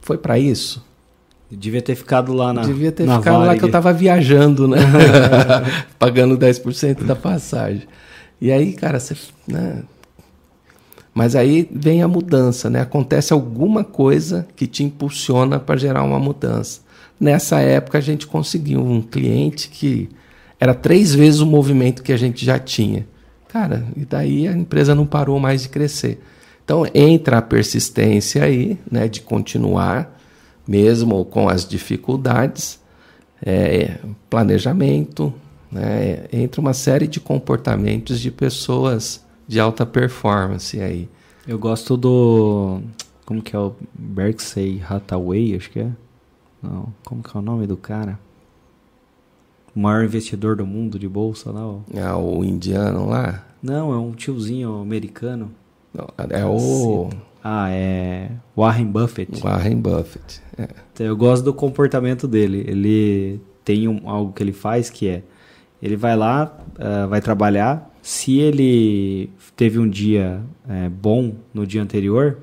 [0.00, 0.86] foi para isso?
[1.50, 3.48] Devia ter ficado lá na Devia ter na ficado Varig.
[3.48, 4.78] lá que eu tava viajando, né?
[5.98, 7.88] Pagando 10% da passagem.
[8.40, 9.82] E aí, cara, você, né?
[11.18, 12.80] Mas aí vem a mudança, né?
[12.80, 16.80] Acontece alguma coisa que te impulsiona para gerar uma mudança.
[17.18, 20.08] Nessa época a gente conseguiu um cliente que
[20.60, 23.04] era três vezes o movimento que a gente já tinha.
[23.48, 26.22] Cara, e daí a empresa não parou mais de crescer.
[26.64, 30.16] Então entra a persistência aí, né, de continuar,
[30.68, 32.78] mesmo com as dificuldades,
[33.44, 33.96] é,
[34.30, 35.34] planejamento,
[35.68, 41.08] né, entra uma série de comportamentos de pessoas de alta performance aí.
[41.46, 42.80] Eu gosto do.
[43.24, 45.90] Como que é o Berkshire Hathaway, acho que é?
[46.62, 48.18] Não, como que é o nome do cara?
[49.74, 51.78] O maior investidor do mundo de bolsa lá, ó.
[51.94, 53.46] É o indiano lá?
[53.62, 55.50] Não, é um tiozinho americano.
[55.94, 57.08] Não, é o.
[57.42, 58.30] Ah, é.
[58.56, 59.40] Warren Buffett.
[59.40, 60.40] Warren Buffett.
[60.58, 60.68] É.
[60.92, 62.64] Então, eu gosto do comportamento dele.
[62.66, 65.22] Ele tem um, algo que ele faz que é.
[65.80, 67.88] Ele vai lá, uh, vai trabalhar.
[68.02, 72.38] Se ele teve um dia é, bom no dia anterior,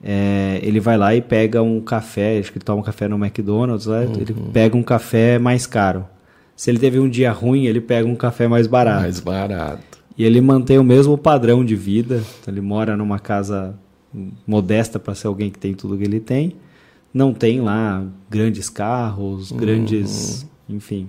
[0.00, 2.38] é, ele vai lá e pega um café.
[2.38, 3.86] Acho que ele toma um café no McDonald's.
[3.86, 4.14] Lá, uhum.
[4.14, 6.06] Ele pega um café mais caro.
[6.54, 9.02] Se ele teve um dia ruim, ele pega um café mais barato.
[9.02, 9.98] Mais barato.
[10.16, 12.22] E ele mantém o mesmo padrão de vida.
[12.40, 13.74] Então, ele mora numa casa
[14.46, 16.54] modesta para ser alguém que tem tudo que ele tem.
[17.12, 20.46] Não tem lá grandes carros, grandes.
[20.68, 20.76] Uhum.
[20.76, 21.08] Enfim.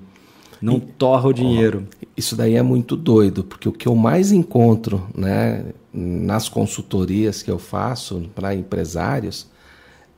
[0.62, 1.88] Não e, torra o dinheiro.
[2.04, 7.42] Ó, isso daí é muito doido, porque o que eu mais encontro né, nas consultorias
[7.42, 9.48] que eu faço para empresários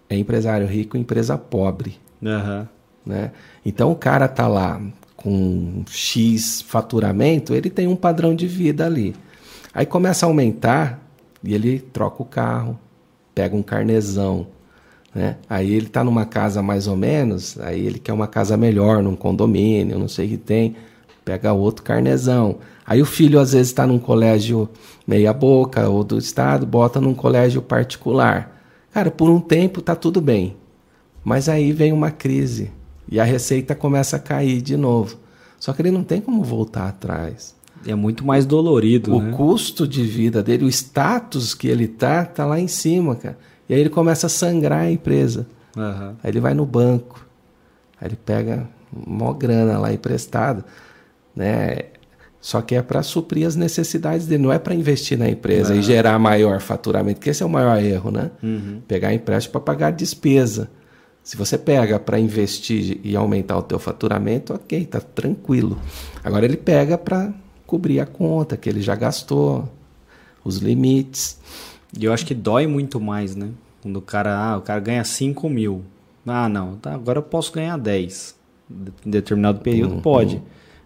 [0.09, 1.97] é empresário rico e empresa pobre.
[2.21, 2.67] Uhum.
[3.05, 3.31] Né?
[3.65, 4.81] Então o cara tá lá
[5.15, 9.15] com X faturamento, ele tem um padrão de vida ali.
[9.73, 10.99] Aí começa a aumentar
[11.43, 12.77] e ele troca o carro,
[13.33, 14.47] pega um carnezão.
[15.13, 15.37] Né?
[15.49, 19.15] Aí ele está numa casa mais ou menos, aí ele quer uma casa melhor, num
[19.15, 20.75] condomínio, não sei o que tem,
[21.25, 22.57] pega outro carnezão.
[22.85, 24.69] Aí o filho às vezes está num colégio
[25.05, 28.61] meia boca ou do estado, bota num colégio particular.
[28.93, 30.55] Cara, por um tempo tá tudo bem,
[31.23, 32.71] mas aí vem uma crise
[33.09, 35.17] e a receita começa a cair de novo.
[35.59, 37.55] Só que ele não tem como voltar atrás.
[37.85, 39.15] É muito mais dolorido.
[39.15, 39.31] O né?
[39.31, 43.37] custo de vida dele, o status que ele tá, tá lá em cima, cara.
[43.71, 45.47] E aí ele começa a sangrar a empresa.
[45.77, 46.15] Uhum.
[46.21, 47.25] Aí ele vai no banco.
[48.01, 50.65] Aí ele pega uma grana lá emprestada,
[51.33, 51.77] né?
[52.41, 55.79] Só que é para suprir as necessidades dele, não é para investir na empresa uhum.
[55.79, 58.31] e gerar maior faturamento, que esse é o maior erro, né?
[58.43, 58.81] Uhum.
[58.85, 60.69] Pegar empréstimo para pagar despesa.
[61.23, 65.79] Se você pega para investir e aumentar o teu faturamento, ok, tá tranquilo.
[66.21, 67.33] Agora ele pega para
[67.65, 69.71] cobrir a conta que ele já gastou,
[70.43, 71.39] os limites.
[71.97, 73.49] E eu acho que dói muito mais, né?
[73.81, 75.83] Quando o cara, ah, o cara ganha 5 mil.
[76.25, 78.35] Ah, não, tá, agora eu posso ganhar 10.
[79.05, 80.01] Em determinado período uhum.
[80.01, 80.41] pode.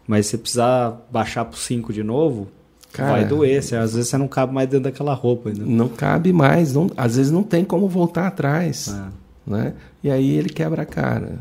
[0.08, 2.48] Mas se precisar baixar para 5 de novo,
[2.92, 3.62] Cara, vai doer.
[3.62, 5.52] Você, às vezes você não cabe mais dentro daquela roupa.
[5.54, 6.74] Não cabe mais.
[6.74, 8.88] Não, às vezes não tem como voltar atrás.
[8.88, 9.74] É né?
[10.04, 11.40] E aí ele quebra a cara,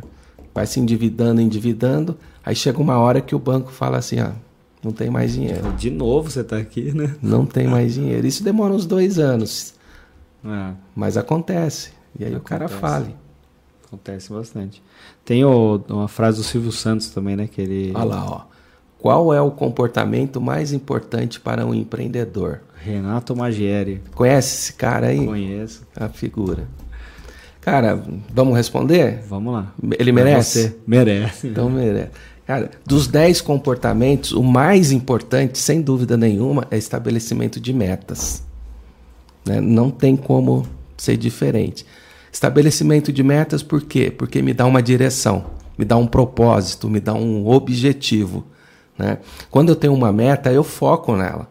[0.52, 4.34] vai se endividando, endividando, aí chega uma hora que o banco fala assim, ah,
[4.84, 5.72] não tem mais dinheiro.
[5.72, 7.16] De novo você está aqui, né?
[7.22, 8.26] Não tem mais dinheiro.
[8.26, 9.74] Isso demora uns dois anos,
[10.44, 10.72] é.
[10.94, 11.92] mas acontece.
[12.18, 12.36] E aí acontece.
[12.36, 13.16] o cara fale.
[13.86, 14.82] Acontece bastante.
[15.24, 17.46] Tem o, uma frase do Silvio Santos também, né?
[17.46, 17.92] Que ele...
[17.94, 18.40] Olha lá, ó.
[18.98, 22.60] Qual é o comportamento mais importante para um empreendedor?
[22.74, 24.00] Renato Magieri.
[24.14, 25.24] Conhece esse cara aí?
[25.24, 25.86] Conheço.
[25.94, 26.66] A figura.
[27.60, 29.22] Cara, vamos responder?
[29.28, 29.72] Vamos lá.
[29.98, 30.68] Ele merece?
[30.68, 30.76] Você.
[30.86, 31.48] Merece.
[31.48, 32.10] Então merece.
[32.46, 38.42] Cara, dos 10 comportamentos, o mais importante, sem dúvida nenhuma, é estabelecimento de metas.
[39.46, 39.60] Né?
[39.60, 41.86] Não tem como ser diferente.
[42.30, 44.10] Estabelecimento de metas, por quê?
[44.10, 45.46] Porque me dá uma direção,
[45.78, 48.44] me dá um propósito, me dá um objetivo.
[48.98, 49.18] Né?
[49.50, 51.50] Quando eu tenho uma meta, eu foco nela.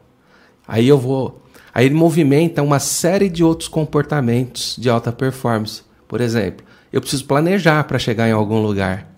[0.68, 1.42] Aí eu vou.
[1.74, 5.82] Aí ele movimenta uma série de outros comportamentos de alta performance.
[6.08, 9.13] Por exemplo, eu preciso planejar para chegar em algum lugar.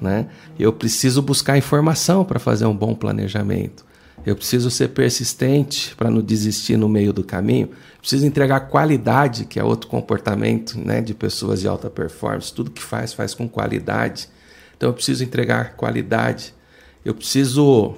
[0.00, 0.28] Né?
[0.58, 3.84] Eu preciso buscar informação para fazer um bom planejamento.
[4.24, 7.70] Eu preciso ser persistente para não desistir no meio do caminho.
[8.00, 12.52] Preciso entregar qualidade, que é outro comportamento né, de pessoas de alta performance.
[12.52, 14.28] Tudo que faz, faz com qualidade.
[14.76, 16.52] Então eu preciso entregar qualidade.
[17.04, 17.94] Eu preciso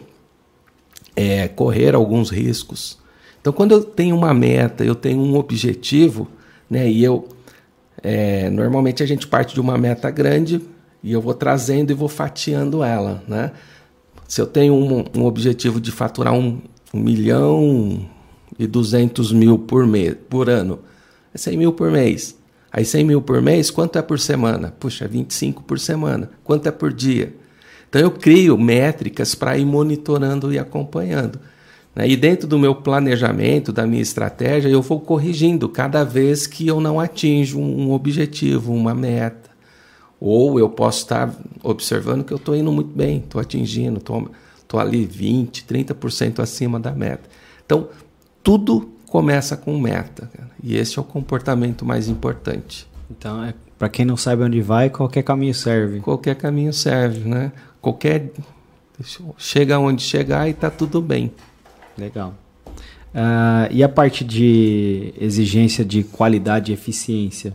[1.16, 2.98] é, correr alguns riscos.
[3.40, 6.28] Então, quando eu tenho uma meta, eu tenho um objetivo,
[6.68, 7.28] né, e eu
[8.02, 10.60] é, normalmente a gente parte de uma meta grande
[11.02, 13.52] e eu vou trazendo e vou fatiando ela, né?
[14.26, 16.60] Se eu tenho um, um objetivo de faturar um,
[16.92, 18.06] um, milhão
[18.58, 20.80] e duzentos mil por, mês, por ano,
[21.32, 22.36] é 100 mil por mês.
[22.70, 24.74] Aí 100 mil por mês, quanto é por semana?
[24.78, 26.30] Puxa, 25 por semana.
[26.44, 27.34] Quanto é por dia?
[27.88, 31.40] Então eu crio métricas para ir monitorando e acompanhando.
[31.94, 32.06] Né?
[32.08, 36.80] E dentro do meu planejamento, da minha estratégia, eu vou corrigindo cada vez que eu
[36.80, 39.47] não atinjo um objetivo, uma meta.
[40.20, 45.06] Ou eu posso estar observando que eu estou indo muito bem, estou atingindo, estou ali
[45.06, 47.28] 20%, 30% acima da meta.
[47.64, 47.88] Então,
[48.42, 50.28] tudo começa com meta.
[50.34, 50.50] Cara.
[50.62, 52.88] E esse é o comportamento mais importante.
[53.10, 56.00] Então, é, para quem não sabe onde vai, qualquer caminho serve.
[56.00, 57.52] Qualquer caminho serve, né?
[57.80, 58.32] Qualquer
[59.36, 61.32] chega onde chegar e está tudo bem.
[61.96, 62.34] Legal.
[63.14, 67.54] Uh, e a parte de exigência de qualidade e eficiência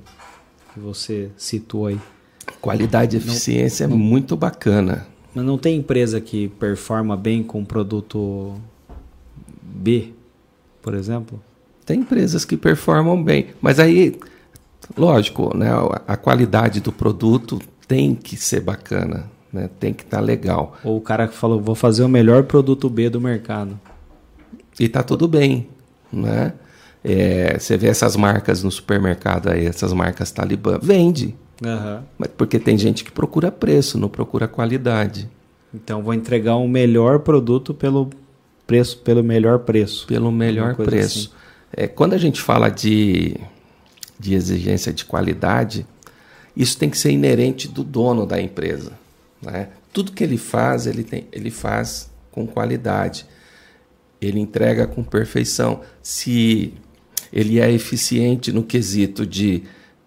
[0.74, 2.00] que você citou aí?
[2.62, 5.06] Qualidade e eficiência não, é muito bacana.
[5.34, 8.56] Mas não tem empresa que performa bem com produto
[9.62, 10.14] B,
[10.82, 11.42] por exemplo?
[11.86, 14.18] Tem empresas que performam bem, mas aí,
[14.96, 15.70] lógico, né,
[16.08, 20.78] a qualidade do produto tem que ser bacana, né, tem que estar tá legal.
[20.84, 23.80] Ou o cara que falou, vou fazer o melhor produto B do mercado.
[24.80, 25.68] E tá tudo bem,
[26.12, 26.54] né?
[27.04, 31.36] É, você vê essas marcas no supermercado aí, essas marcas Talibã, vende.
[31.64, 32.04] Uhum.
[32.18, 35.30] Mas porque tem gente que procura preço, não procura qualidade.
[35.74, 38.10] Então vou entregar um melhor produto pelo
[38.68, 40.06] preço, pelo melhor preço.
[40.08, 41.20] Pelo melhor preço.
[41.20, 41.84] Assim.
[41.84, 43.36] É, quando a gente fala de,
[44.20, 45.86] de exigência de qualidade,
[46.56, 48.92] isso tem que ser inerente do dono da empresa.
[49.42, 49.70] Né?
[49.92, 53.26] Tudo que ele faz, ele, tem, ele faz com qualidade.
[54.22, 55.82] Ele entrega com perfeição.
[56.02, 56.74] Se
[57.32, 59.64] ele é eficiente no quesito de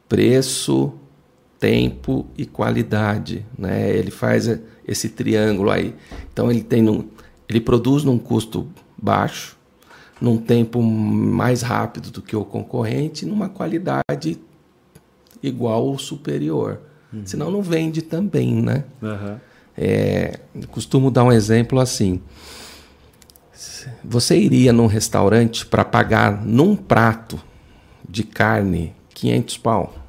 [0.08, 0.92] preço,
[1.58, 3.90] tempo e qualidade, né?
[3.90, 4.48] Ele faz
[4.86, 5.94] esse triângulo aí.
[6.32, 7.08] Então ele tem num,
[7.48, 9.56] ele produz num custo baixo,
[10.20, 14.38] num tempo mais rápido do que o concorrente, numa qualidade
[15.42, 16.80] igual ou superior.
[17.12, 17.22] Uhum.
[17.24, 18.84] Senão não vende também, né?
[19.02, 19.36] Uhum.
[19.76, 20.40] É,
[20.70, 22.20] costumo dar um exemplo assim.
[24.02, 27.38] Você iria num restaurante para pagar num prato
[28.08, 30.05] de carne 500 pau?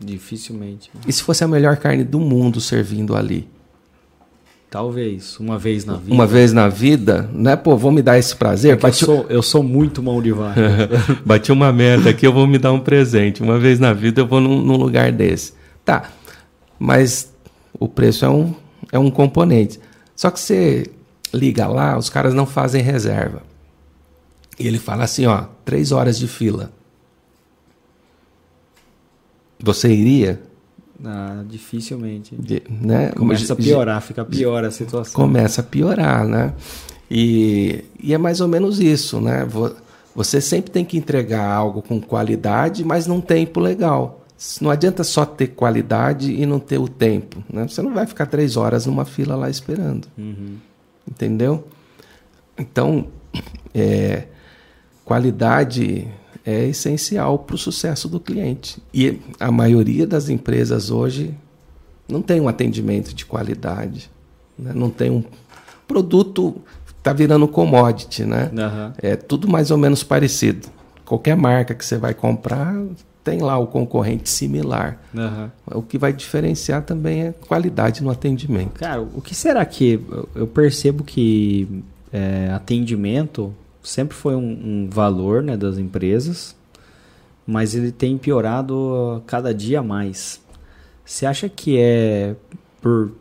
[0.00, 0.90] Dificilmente.
[1.06, 3.48] E se fosse a melhor carne do mundo servindo ali?
[4.70, 6.12] Talvez, uma vez na vida.
[6.12, 7.56] Uma vez na vida, né?
[7.56, 8.72] Pô, vou me dar esse prazer.
[8.74, 9.02] É Bati...
[9.02, 10.60] eu, sou, eu sou muito mão de vaca.
[11.24, 13.42] Bati uma meta aqui, eu vou me dar um presente.
[13.42, 15.54] Uma vez na vida eu vou num, num lugar desse.
[15.86, 16.10] Tá,
[16.78, 17.32] mas
[17.80, 18.54] o preço é um,
[18.92, 19.80] é um componente.
[20.14, 20.84] Só que você
[21.32, 23.42] liga lá, os caras não fazem reserva.
[24.58, 26.70] E ele fala assim, ó, três horas de fila.
[29.60, 30.40] Você iria?
[31.04, 32.34] Ah, dificilmente.
[32.36, 33.10] De, né?
[33.10, 35.14] Começa a piorar, fica pior a situação.
[35.14, 36.54] Começa a piorar, né?
[37.10, 39.46] E, e é mais ou menos isso, né?
[40.14, 44.24] Você sempre tem que entregar algo com qualidade, mas num tempo legal.
[44.60, 47.42] Não adianta só ter qualidade e não ter o tempo.
[47.52, 47.66] Né?
[47.66, 50.06] Você não vai ficar três horas numa fila lá esperando.
[50.16, 50.56] Uhum.
[51.08, 51.66] Entendeu?
[52.56, 53.06] Então,
[53.74, 54.24] é,
[55.04, 56.06] qualidade
[56.48, 58.82] é essencial para o sucesso do cliente.
[58.94, 61.34] E a maioria das empresas hoje
[62.08, 64.10] não tem um atendimento de qualidade,
[64.58, 64.72] né?
[64.74, 65.22] não tem um
[65.86, 66.56] produto
[66.98, 68.50] está virando commodity, né?
[68.52, 68.92] Uhum.
[68.98, 70.68] É tudo mais ou menos parecido.
[71.04, 72.74] Qualquer marca que você vai comprar
[73.22, 74.98] tem lá o concorrente similar.
[75.14, 75.78] Uhum.
[75.78, 78.78] O que vai diferenciar também é qualidade no atendimento.
[78.80, 80.00] Cara, o que será que
[80.34, 81.82] eu percebo que
[82.12, 83.54] é, atendimento
[83.88, 86.54] sempre foi um, um, valor né, das empresas,
[87.46, 90.40] mas ele tem piorado cada dia mais.
[91.04, 92.36] Você acha que é
[92.80, 93.12] por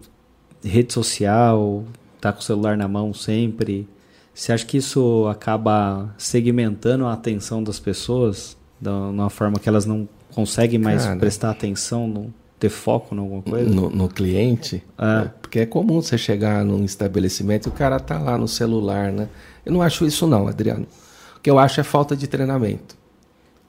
[0.63, 1.85] rede social,
[2.19, 3.87] tá com o celular na mão sempre?
[4.33, 8.57] Você acha que isso acaba segmentando a atenção das pessoas?
[8.79, 13.19] de uma forma que elas não conseguem mais Cara, prestar atenção, não ter foco em
[13.19, 13.69] alguma coisa?
[13.69, 14.83] No, no cliente?
[14.97, 15.29] É.
[15.41, 19.27] Porque é comum você chegar num estabelecimento e o cara tá lá no celular, né?
[19.67, 20.87] Eu não acho isso não, Adriano.
[21.35, 22.95] O que eu acho é falta de treinamento.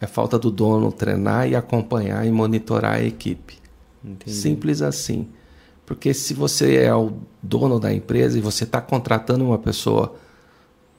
[0.00, 3.58] É falta do dono treinar e acompanhar e monitorar a equipe.
[4.04, 4.32] Entendi.
[4.32, 5.26] Simples assim.
[5.84, 10.14] Porque se você é o dono da empresa e você está contratando uma pessoa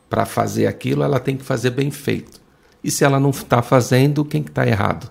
[0.10, 2.42] para fazer aquilo, ela tem que fazer bem feito.
[2.84, 5.10] E se ela não está fazendo, quem está errado?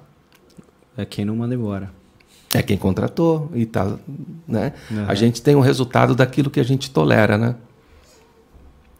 [0.98, 1.90] É quem não manda embora.
[2.52, 3.96] É quem contratou e tá,
[4.46, 4.74] né?
[4.90, 5.06] Uhum.
[5.08, 7.54] A gente tem um resultado daquilo que a gente tolera, né?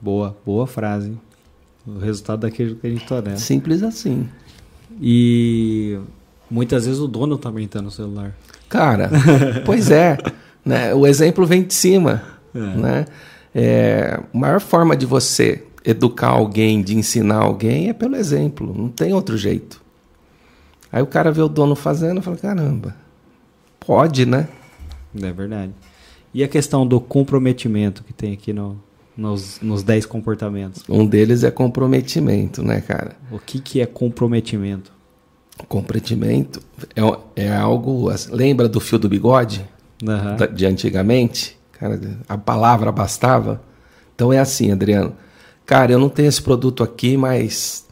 [0.00, 1.12] Boa, boa frase.
[1.86, 3.36] O resultado daquilo que a gente tolera.
[3.36, 4.28] Simples assim.
[5.00, 5.98] E
[6.50, 8.34] muitas vezes o dono também está no celular.
[8.68, 9.10] Cara,
[9.64, 10.18] pois é.
[10.64, 10.94] Né?
[10.94, 12.22] O exemplo vem de cima.
[12.54, 12.58] É.
[12.58, 13.04] Né?
[13.54, 18.88] É, a maior forma de você educar alguém, de ensinar alguém, é pelo exemplo, não
[18.88, 19.80] tem outro jeito.
[20.92, 22.94] Aí o cara vê o dono fazendo e fala: caramba,
[23.80, 24.48] pode, né?
[25.20, 25.72] É verdade.
[26.32, 28.78] E a questão do comprometimento que tem aqui no,
[29.18, 30.82] nos, nos 10 comportamentos?
[30.88, 33.16] Um deles é comprometimento, né, cara?
[33.30, 34.92] O que, que é comprometimento?
[35.68, 36.62] Comprometimento
[36.94, 38.08] é, é algo.
[38.30, 39.68] Lembra do fio do bigode?
[40.02, 40.54] Uhum.
[40.54, 41.58] De antigamente?
[41.72, 43.60] Cara, a palavra bastava.
[44.14, 45.14] Então é assim, Adriano
[45.68, 47.86] cara, eu não tenho esse produto aqui, mas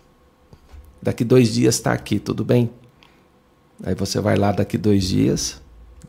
[1.03, 2.71] daqui dois dias está aqui, tudo bem?
[3.85, 5.61] Aí você vai lá daqui dois dias.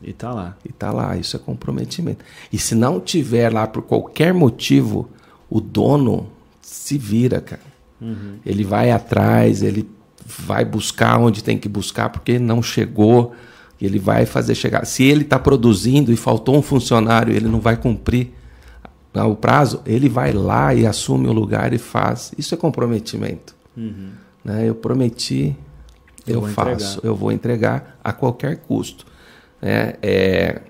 [0.02, 0.56] E tá lá.
[0.64, 2.24] E tá lá, isso é comprometimento.
[2.52, 5.08] E se não tiver lá por qualquer motivo,
[5.50, 6.28] o dono
[6.60, 7.62] se vira, cara.
[8.00, 8.36] Uhum.
[8.44, 9.88] Ele vai atrás, ele
[10.24, 13.34] vai buscar onde tem que buscar, porque não chegou.
[13.80, 14.84] Ele vai fazer chegar.
[14.84, 18.32] Se ele está produzindo e faltou um funcionário, ele não vai cumprir
[19.14, 22.32] o prazo, ele vai lá e assume o lugar e faz.
[22.36, 23.54] Isso é comprometimento.
[23.76, 24.10] Uhum.
[24.44, 24.68] Né?
[24.68, 25.56] Eu prometi,
[26.26, 27.00] eu, eu faço, entregar.
[27.04, 29.06] eu vou entregar a qualquer custo.
[29.60, 30.60] É, é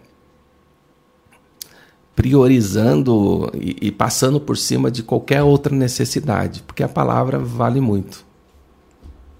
[2.18, 8.26] priorizando e, e passando por cima de qualquer outra necessidade, porque a palavra vale muito.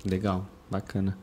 [0.05, 1.18] Legal, bacana.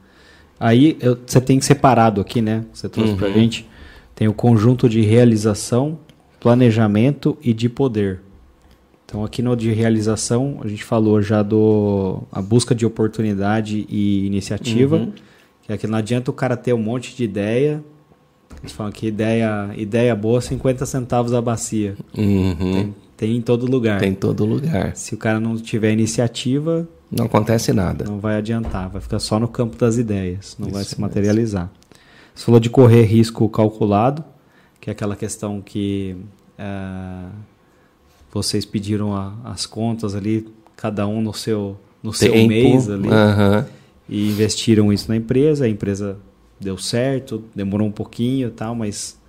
[0.59, 2.65] Aí eu, você tem separado aqui, né?
[2.73, 3.17] Você trouxe uhum.
[3.17, 3.65] pra gente.
[4.13, 5.97] Tem o conjunto de realização,
[6.41, 8.21] planejamento e de poder.
[9.05, 14.25] Então aqui no de realização a gente falou já do a busca de oportunidade e
[14.25, 15.13] iniciativa, uhum.
[15.63, 17.83] que é que não adianta o cara ter um monte de ideia.
[18.61, 21.95] Eles falam que ideia, ideia boa, 50 centavos a bacia.
[22.17, 22.55] Uhum.
[22.55, 23.99] Tem, tem em todo lugar.
[23.99, 24.95] Tem em todo lugar.
[24.95, 28.05] Se o cara não tiver iniciativa, não acontece nada.
[28.05, 31.71] Não vai adiantar, vai ficar só no campo das ideias, não Isso vai se materializar.
[32.33, 34.23] Você falou de correr risco calculado,
[34.81, 36.17] que é aquela questão que
[36.57, 37.29] é,
[38.31, 43.07] vocês pediram a, as contas ali, cada um no seu, no seu mês ali,
[44.09, 46.17] e investiram isso na empresa, a empresa
[46.59, 49.19] deu certo, demorou um pouquinho tal, mas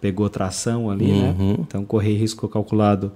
[0.00, 1.34] pegou tração ali, né?
[1.38, 1.50] uhum.
[1.52, 1.56] né?
[1.60, 3.12] Então correr risco calculado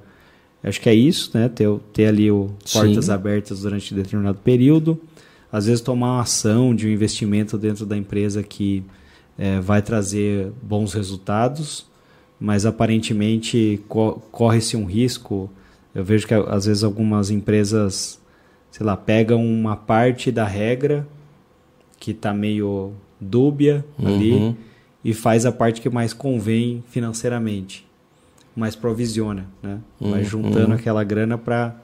[0.66, 1.48] Acho que é isso, né?
[1.48, 3.12] Ter, ter ali o portas Sim.
[3.12, 5.00] abertas durante determinado período.
[5.50, 8.82] Às vezes tomar uma ação de um investimento dentro da empresa que
[9.38, 11.86] é, vai trazer bons resultados,
[12.40, 15.48] mas aparentemente co corre-se um risco.
[15.94, 18.20] Eu vejo que às vezes algumas empresas,
[18.70, 21.07] sei lá, pegam uma parte da regra
[22.00, 24.06] que está meio dúbia uhum.
[24.06, 24.56] ali
[25.04, 27.86] e faz a parte que mais convém financeiramente
[28.56, 29.78] mas provisiona, né?
[30.00, 30.12] Uhum.
[30.12, 31.76] Vai juntando aquela grana para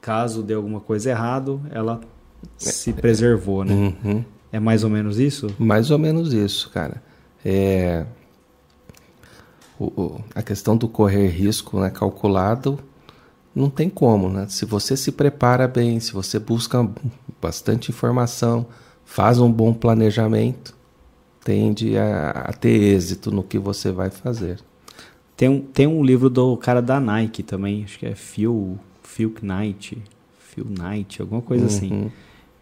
[0.00, 2.00] caso dê alguma coisa errado, ela
[2.56, 3.72] se preservou, né?
[3.72, 4.24] Uhum.
[4.52, 5.48] É mais ou menos isso?
[5.58, 7.02] Mais ou menos isso, cara.
[7.42, 8.04] É
[9.78, 12.78] o, o, a questão do correr risco, né, calculado,
[13.54, 14.46] não tem como, né?
[14.48, 16.88] Se você se prepara bem, se você busca
[17.40, 18.66] bastante informação,
[19.04, 20.76] faz um bom planejamento,
[21.48, 24.58] tende a, a ter êxito no que você vai fazer.
[25.34, 29.32] Tem um, tem um livro do cara da Nike também, acho que é Phil, Phil
[29.40, 29.96] Knight,
[30.38, 31.70] Phil Knight, alguma coisa uhum.
[31.70, 32.12] assim,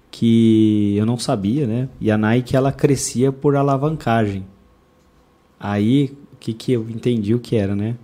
[0.09, 1.89] que eu não sabia, né?
[2.01, 4.47] E a Nike ela crescia por alavancagem.
[5.59, 7.97] Aí, o que, que eu entendi o que era, né?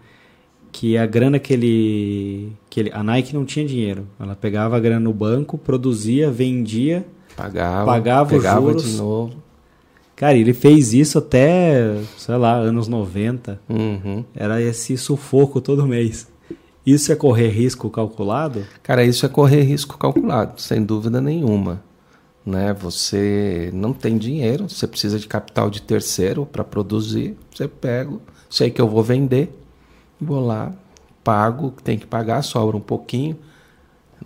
[0.72, 2.90] Que a grana que ele, que ele.
[2.92, 4.08] A Nike não tinha dinheiro.
[4.18, 7.06] Ela pegava a grana no banco, produzia, vendia,
[7.36, 9.51] pagava, pagava pegava juros, de novo.
[10.22, 13.60] Cara, ele fez isso até, sei lá, anos 90.
[13.68, 14.24] Uhum.
[14.36, 16.28] Era esse sufoco todo mês.
[16.86, 18.64] Isso é correr risco calculado?
[18.84, 21.82] Cara, isso é correr risco calculado, sem dúvida nenhuma.
[22.46, 22.72] Né?
[22.72, 27.36] Você não tem dinheiro, você precisa de capital de terceiro para produzir.
[27.52, 28.12] Você pega,
[28.48, 29.52] sei que eu vou vender,
[30.20, 30.72] vou lá,
[31.24, 33.36] pago, tem que pagar, sobra um pouquinho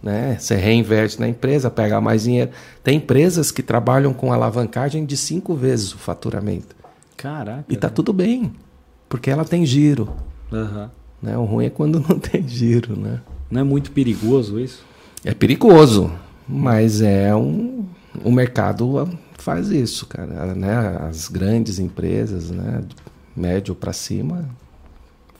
[0.02, 0.36] né?
[0.38, 2.50] Você reinverte na empresa, pega mais dinheiro.
[2.82, 6.74] Tem empresas que trabalham com alavancagem de cinco vezes o faturamento.
[7.16, 7.64] Caraca.
[7.68, 8.52] E tá tudo bem,
[9.08, 10.08] porque ela tem giro.
[10.52, 10.88] Uhum.
[11.22, 11.36] Né?
[11.36, 13.20] O ruim é quando não tem giro, né?
[13.50, 14.84] Não é muito perigoso isso?
[15.24, 16.12] É perigoso,
[16.48, 17.84] mas é um
[18.24, 20.98] o mercado faz isso, cara, né?
[21.08, 22.82] As grandes empresas, né,
[23.34, 24.48] médio para cima,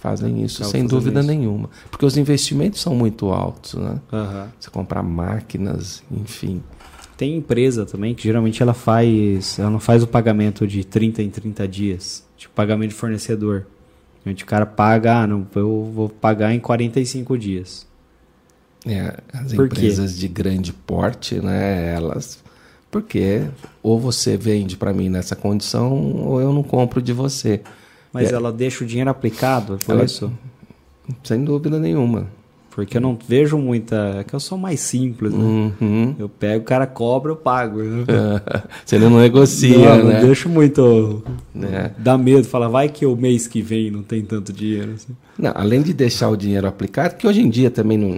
[0.07, 1.29] fazem isso sem dúvida isso.
[1.29, 1.69] nenhuma.
[1.91, 4.01] Porque os investimentos são muito altos, né?
[4.13, 4.49] Uhum.
[4.59, 6.63] Você comprar máquinas, enfim.
[7.17, 11.31] Tem empresa também que geralmente ela faz, ela não faz o pagamento de 30 em
[11.31, 13.67] 30 dias, tipo pagamento de fornecedor.
[14.19, 17.87] Geralmente o cara paga, ah, não, eu vou pagar em 45 dias.
[18.87, 20.21] É, as Por empresas quê?
[20.21, 22.45] de grande porte, né, elas
[22.91, 23.43] porque
[23.83, 25.93] ou você vende para mim nessa condição
[26.25, 27.61] ou eu não compro de você.
[28.17, 28.35] Mas é.
[28.35, 30.33] ela deixa o dinheiro aplicado, foi ela, isso?
[31.23, 32.27] Sem dúvida nenhuma.
[32.77, 34.17] Porque eu não vejo muita.
[34.19, 35.73] É que eu sou mais simples, né?
[35.81, 36.15] Uhum.
[36.19, 37.83] Eu pego, o cara cobra, eu pago.
[37.83, 38.05] Né?
[38.85, 40.21] Você não negocia, não, né?
[40.21, 41.23] Não deixo muito.
[41.73, 41.91] É.
[41.97, 44.93] Dá medo, fala, vai que o mês que vem não tem tanto dinheiro.
[44.93, 45.17] Assim.
[45.39, 48.11] Não, além de deixar o dinheiro aplicado, que hoje em dia também não,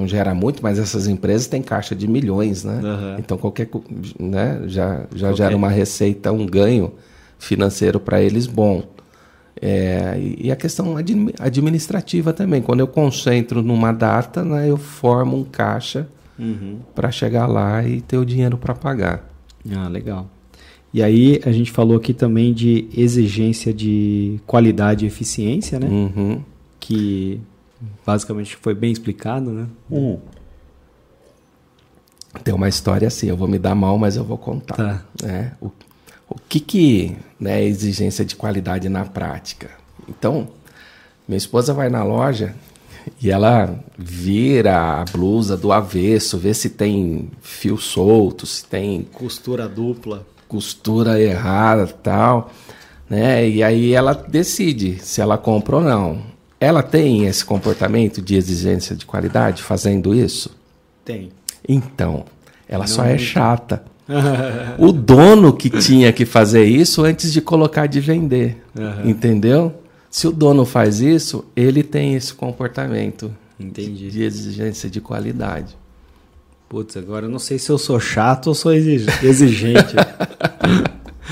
[0.00, 2.80] não gera muito, mas essas empresas têm caixa de milhões, né?
[2.84, 3.16] Uhum.
[3.18, 3.68] Então qualquer.
[4.16, 5.38] Né, já já okay.
[5.38, 6.92] gera uma receita, um ganho
[7.36, 8.93] financeiro para eles bom.
[9.60, 10.96] É, e a questão
[11.40, 12.60] administrativa também.
[12.60, 16.78] Quando eu concentro numa data, né, eu formo um caixa uhum.
[16.94, 19.28] para chegar lá e ter o dinheiro para pagar.
[19.74, 20.28] Ah, legal.
[20.92, 25.88] E aí a gente falou aqui também de exigência de qualidade e eficiência, né?
[25.88, 26.40] Uhum.
[26.78, 27.40] Que
[28.06, 29.66] basicamente foi bem explicado, né?
[29.90, 30.18] Hum.
[32.44, 34.76] Tem uma história assim, eu vou me dar mal, mas eu vou contar.
[34.76, 35.04] Tá.
[35.22, 35.52] né?
[35.60, 35.70] O,
[36.28, 39.70] o que que né, é exigência de qualidade na prática?
[40.08, 40.48] Então,
[41.28, 42.54] minha esposa vai na loja
[43.20, 49.68] e ela vira a blusa do avesso, vê se tem fio solto, se tem Costura
[49.68, 50.26] dupla.
[50.48, 52.50] costura errada tal,
[53.08, 53.46] né?
[53.48, 56.22] E aí ela decide se ela compra ou não.
[56.58, 60.56] Ela tem esse comportamento de exigência de qualidade fazendo isso?
[61.04, 61.30] Tem.
[61.68, 62.24] Então,
[62.66, 63.22] ela só Não é muito.
[63.22, 63.84] chata.
[64.78, 68.62] O dono que tinha que fazer isso antes de colocar de vender.
[68.78, 69.08] Aham.
[69.08, 69.72] Entendeu?
[70.10, 74.10] Se o dono faz isso, ele tem esse comportamento Entendi.
[74.10, 75.76] de exigência de qualidade.
[76.68, 79.94] Putz, agora eu não sei se eu sou chato ou sou exig- exigente.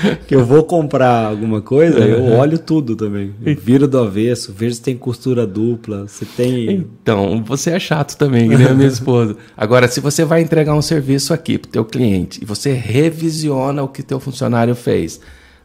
[0.27, 3.33] que eu vou comprar alguma coisa, eu olho tudo também.
[3.45, 6.69] Eu viro do avesso, vejo se tem costura dupla, se tem.
[6.71, 9.35] Então, você é chato também, que nem a minha esposa.
[9.55, 13.83] Agora, se você vai entregar um serviço aqui para o teu cliente e você revisiona
[13.83, 15.19] o que teu funcionário fez,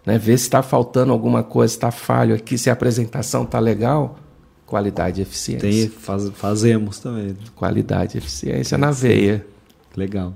[0.07, 0.19] né?
[0.19, 4.19] vê se está faltando alguma coisa, se está falho aqui, se a apresentação está legal,
[4.67, 5.69] qualidade e eficiência.
[5.71, 7.35] Tem, faz- fazemos também.
[7.55, 9.45] Qualidade e eficiência na veia.
[9.97, 10.35] Legal.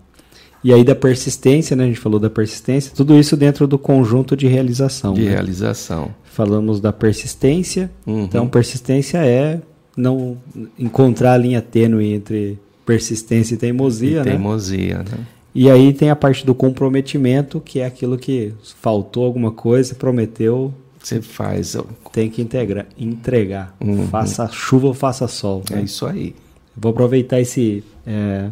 [0.64, 1.84] E aí da persistência, né?
[1.84, 5.14] A gente falou da persistência, tudo isso dentro do conjunto de realização.
[5.14, 5.30] de né?
[5.30, 6.14] realização.
[6.24, 7.90] Falamos da persistência.
[8.06, 8.24] Uhum.
[8.24, 9.60] Então, persistência é
[9.96, 10.36] não
[10.78, 14.30] encontrar a linha tênue entre persistência e teimosia, E né?
[14.30, 15.18] teimosia, né?
[15.54, 20.72] E aí tem a parte do comprometimento, que é aquilo que faltou alguma coisa, prometeu,
[20.98, 21.76] Você faz.
[22.10, 23.76] tem que integrar, entregar.
[23.78, 24.06] Uhum.
[24.06, 25.62] Faça chuva ou faça sol.
[25.70, 25.82] É né?
[25.82, 26.34] isso aí.
[26.74, 28.50] Vou aproveitar esse é,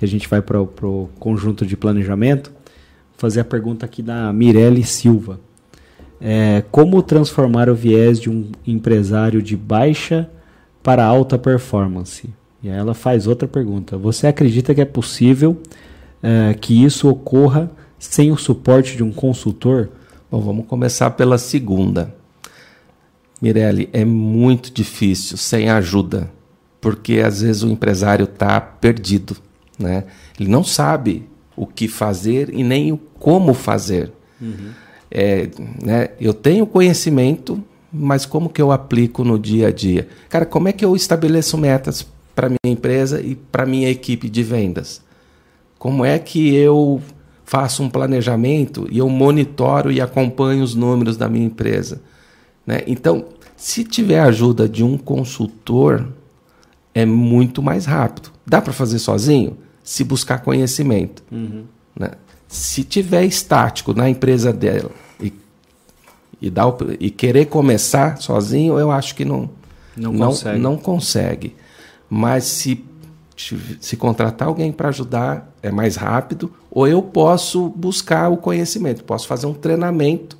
[0.00, 2.50] que a gente vai para o conjunto de planejamento,
[3.18, 5.38] fazer a pergunta aqui da Mirelle Silva.
[6.18, 10.26] É, como transformar o viés de um empresário de baixa
[10.82, 12.30] para alta performance?
[12.62, 13.98] E aí ela faz outra pergunta.
[13.98, 15.60] Você acredita que é possível
[16.22, 19.90] é, que isso ocorra sem o suporte de um consultor?
[20.30, 22.14] Bom, vamos começar pela segunda.
[23.38, 26.30] Mirelle, é muito difícil sem ajuda,
[26.80, 29.36] porque às vezes o empresário está perdido,
[29.80, 30.04] né?
[30.38, 34.12] Ele não sabe o que fazer e nem o como fazer.
[35.10, 35.48] É,
[35.82, 36.10] né?
[36.20, 37.62] Eu tenho conhecimento,
[37.92, 40.08] mas como que eu aplico no dia a dia?
[40.28, 44.42] Cara, como é que eu estabeleço metas para minha empresa e para minha equipe de
[44.42, 45.02] vendas?
[45.78, 47.00] Como é que eu
[47.44, 52.00] faço um planejamento e eu monitoro e acompanho os números da minha empresa?
[52.66, 52.82] Né?
[52.86, 53.24] Então,
[53.56, 56.06] se tiver a ajuda de um consultor,
[56.94, 58.30] é muito mais rápido.
[58.46, 59.56] Dá para fazer sozinho?
[59.90, 61.20] Se buscar conhecimento.
[61.98, 62.10] Né?
[62.46, 65.32] Se tiver estático na empresa dela e,
[66.40, 69.50] e, dar o- e querer começar sozinho, eu acho que não,
[69.96, 70.58] Não não, consegue.
[70.60, 71.56] não consegue.
[72.08, 72.84] Mas se,
[73.80, 76.52] se contratar alguém para ajudar, é mais rápido.
[76.70, 80.38] Ou eu posso buscar o conhecimento, posso fazer um treinamento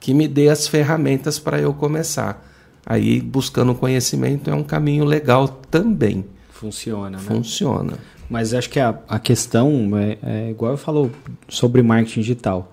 [0.00, 2.42] que me dê as ferramentas para eu começar.
[2.86, 6.24] Aí, buscando conhecimento é um caminho legal também.
[6.50, 7.22] Funciona, né?
[7.22, 7.98] Funciona.
[8.28, 11.10] Mas acho que a, a questão é, é igual eu falo
[11.48, 12.72] sobre marketing digital.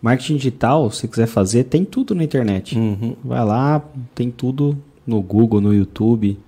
[0.00, 2.78] Marketing digital, se quiser fazer, tem tudo na internet.
[2.78, 3.16] Uhum.
[3.24, 3.82] Vai lá,
[4.14, 4.76] tem tudo
[5.06, 6.38] no Google, no YouTube.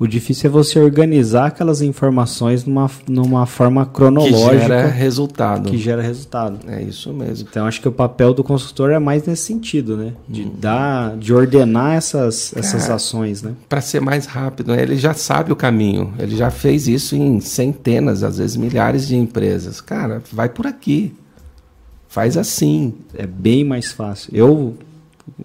[0.00, 5.70] O difícil é você organizar aquelas informações numa, numa forma Que cronológica gera resultado.
[5.70, 6.58] que gera resultado.
[6.66, 7.46] É isso mesmo.
[7.50, 10.14] Então acho que o papel do consultor é mais nesse sentido, né?
[10.26, 13.52] De dar, de ordenar essas, essas Cara, ações, né?
[13.68, 14.80] Para ser mais rápido, né?
[14.80, 16.14] ele já sabe o caminho.
[16.18, 19.82] Ele já fez isso em centenas, às vezes milhares de empresas.
[19.82, 21.14] Cara, vai por aqui.
[22.08, 22.94] Faz assim.
[23.14, 24.30] É bem mais fácil.
[24.34, 24.78] Eu,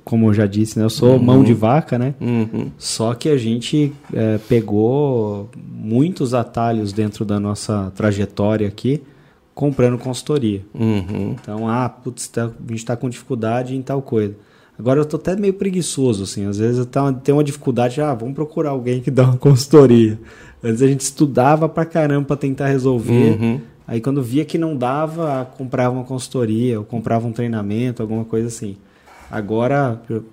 [0.04, 0.86] como eu já disse, né?
[0.86, 2.16] Eu sou mão de vaca, né?
[2.20, 2.72] Uhum.
[2.78, 9.02] Só que a gente é, pegou muitos atalhos dentro da nossa trajetória aqui,
[9.54, 10.62] comprando consultoria.
[10.74, 11.36] Uhum.
[11.42, 14.36] Então, ah, putz, tá- a gente está com dificuldade em tal coisa.
[14.78, 16.46] Agora eu tô até meio preguiçoso, assim.
[16.46, 20.20] Às vezes eu tenho uma dificuldade, ah, vamos procurar alguém que dá uma consultoria.
[20.64, 23.38] Antes a gente estudava pra caramba pra tentar resolver.
[23.40, 23.62] Uhum.
[23.88, 28.26] Aí quando via que não dava, ah, comprava uma consultoria, ou comprava um treinamento, alguma
[28.26, 28.76] coisa assim.
[29.30, 30.24] Agora eu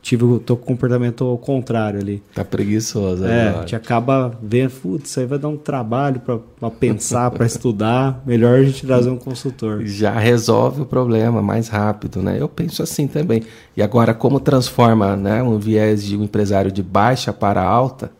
[0.00, 2.22] tive, tô com o comportamento ao contrário ali.
[2.34, 3.60] Tá preguiçoso É, a agora.
[3.62, 8.22] gente acaba vendo, putz, isso aí vai dar um trabalho pra pensar, pra estudar.
[8.24, 9.82] Melhor a gente trazer um consultor.
[9.84, 12.36] Já resolve o problema mais rápido, né?
[12.40, 13.42] Eu penso assim também.
[13.76, 18.10] E agora, como transforma né, um viés de um empresário de baixa para alta,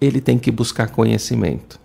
[0.00, 1.78] ele tem que buscar conhecimento.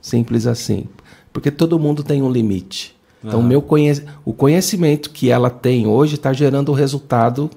[0.00, 0.86] Simples assim.
[1.32, 2.96] Porque todo mundo tem um limite.
[3.22, 7.50] Então, meu conhec o conhecimento que ela tem hoje está gerando o resultado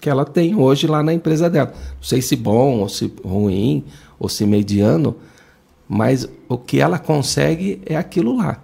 [0.00, 1.72] que ela tem hoje lá na empresa dela.
[1.74, 3.84] Não sei se bom ou se ruim
[4.18, 5.16] ou se mediano,
[5.88, 8.62] mas o que ela consegue é aquilo lá.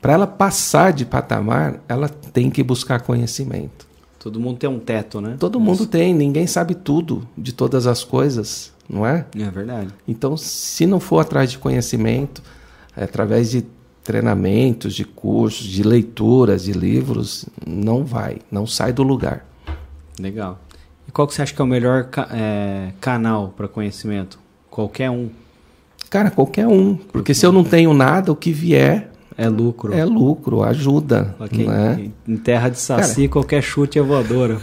[0.00, 3.86] Para ela passar de patamar, ela tem que buscar conhecimento.
[4.18, 5.36] Todo mundo tem um teto, né?
[5.38, 9.26] Todo mundo tem, ninguém sabe tudo de todas as coisas, não é?
[9.38, 9.88] É verdade.
[10.06, 12.42] Então, se não for atrás de conhecimento,
[12.96, 13.64] é através de
[14.04, 19.46] treinamentos, de cursos, de leituras, de livros, não vai, não sai do lugar.
[20.20, 20.60] Legal.
[21.08, 24.38] E qual que você acha que é o melhor é, canal para conhecimento?
[24.70, 25.30] Qualquer um.
[26.10, 26.94] Cara, qualquer um.
[26.94, 29.92] Porque se eu não tenho nada, o que vier é lucro.
[29.92, 31.34] É lucro, ajuda.
[31.40, 31.66] Okay.
[31.66, 32.10] Né?
[32.28, 33.28] Em terra de saci, Cara...
[33.28, 34.58] qualquer chute é voadora.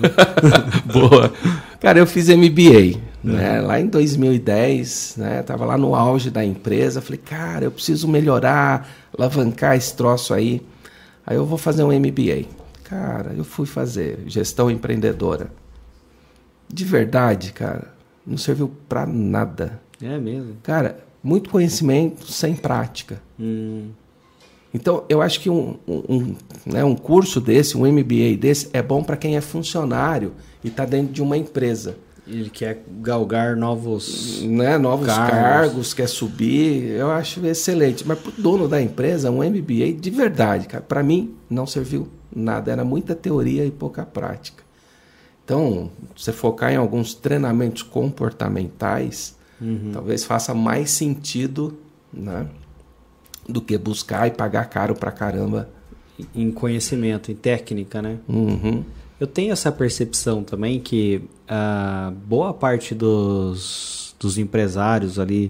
[0.85, 1.33] Boa.
[1.79, 3.10] Cara, eu fiz MBA.
[3.23, 3.61] Né?
[3.61, 5.43] Lá em 2010, né?
[5.43, 7.01] Tava lá no auge da empresa.
[7.01, 10.61] Falei, cara, eu preciso melhorar, alavancar esse troço aí.
[11.25, 12.45] Aí eu vou fazer um MBA.
[12.83, 15.51] Cara, eu fui fazer gestão empreendedora.
[16.67, 17.93] De verdade, cara,
[18.25, 19.79] não serviu para nada.
[20.01, 20.55] É mesmo?
[20.63, 23.21] Cara, muito conhecimento sem prática.
[23.39, 23.89] Hum.
[24.73, 29.03] Então, eu acho que um, um, né, um curso desse, um MBA desse, é bom
[29.03, 31.97] para quem é funcionário e está dentro de uma empresa.
[32.27, 35.31] Ele quer galgar novos, né, novos cargos.
[35.31, 38.07] cargos, quer subir, eu acho excelente.
[38.07, 42.07] Mas para o dono da empresa, um MBA de verdade, cara, para mim não serviu
[42.33, 42.71] nada.
[42.71, 44.63] Era muita teoria e pouca prática.
[45.43, 49.89] Então, você focar em alguns treinamentos comportamentais, uhum.
[49.91, 51.77] talvez faça mais sentido,
[52.13, 52.47] né?
[53.47, 55.69] do que buscar e pagar caro pra caramba.
[56.35, 58.19] Em conhecimento, em técnica, né?
[58.27, 58.83] Uhum.
[59.21, 65.49] Eu tenho essa percepção também que a boa parte dos, dos empresários ali,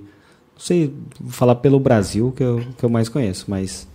[0.53, 0.93] não sei,
[1.29, 3.87] falar pelo Brasil que eu, que eu mais conheço, mas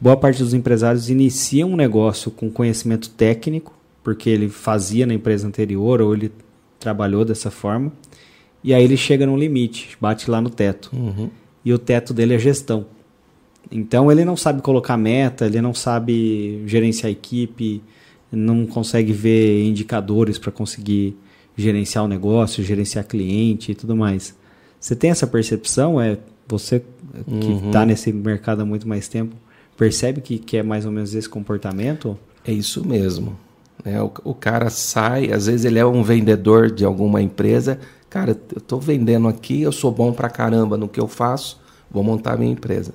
[0.00, 3.72] boa parte dos empresários iniciam um negócio com conhecimento técnico,
[4.02, 6.32] porque ele fazia na empresa anterior ou ele
[6.80, 7.92] trabalhou dessa forma,
[8.64, 10.90] e aí ele chega no limite, bate lá no teto.
[10.92, 11.30] Uhum.
[11.64, 12.84] E o teto dele é gestão.
[13.70, 17.80] Então ele não sabe colocar meta, ele não sabe gerenciar a equipe,
[18.30, 21.16] não consegue ver indicadores para conseguir
[21.56, 24.34] gerenciar o negócio, gerenciar cliente e tudo mais.
[24.78, 26.00] Você tem essa percepção?
[26.00, 26.18] É
[26.48, 27.86] você que está uhum.
[27.86, 29.34] nesse mercado há muito mais tempo
[29.76, 32.18] percebe que, que é mais ou menos esse comportamento?
[32.44, 33.34] É isso mesmo.
[33.82, 37.78] É, o, o cara sai, às vezes ele é um vendedor de alguma empresa.
[38.10, 41.58] Cara, eu estou vendendo aqui, eu sou bom pra caramba no que eu faço,
[41.90, 42.92] vou montar minha empresa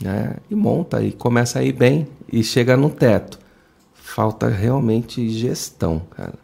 [0.00, 0.36] né?
[0.50, 3.38] e monta e começa a ir bem e chega no teto.
[4.04, 6.34] Falta realmente gestão, cara.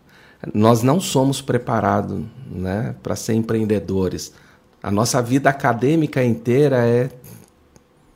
[0.54, 4.32] Nós não somos preparados né, para ser empreendedores.
[4.82, 7.10] A nossa vida acadêmica inteira é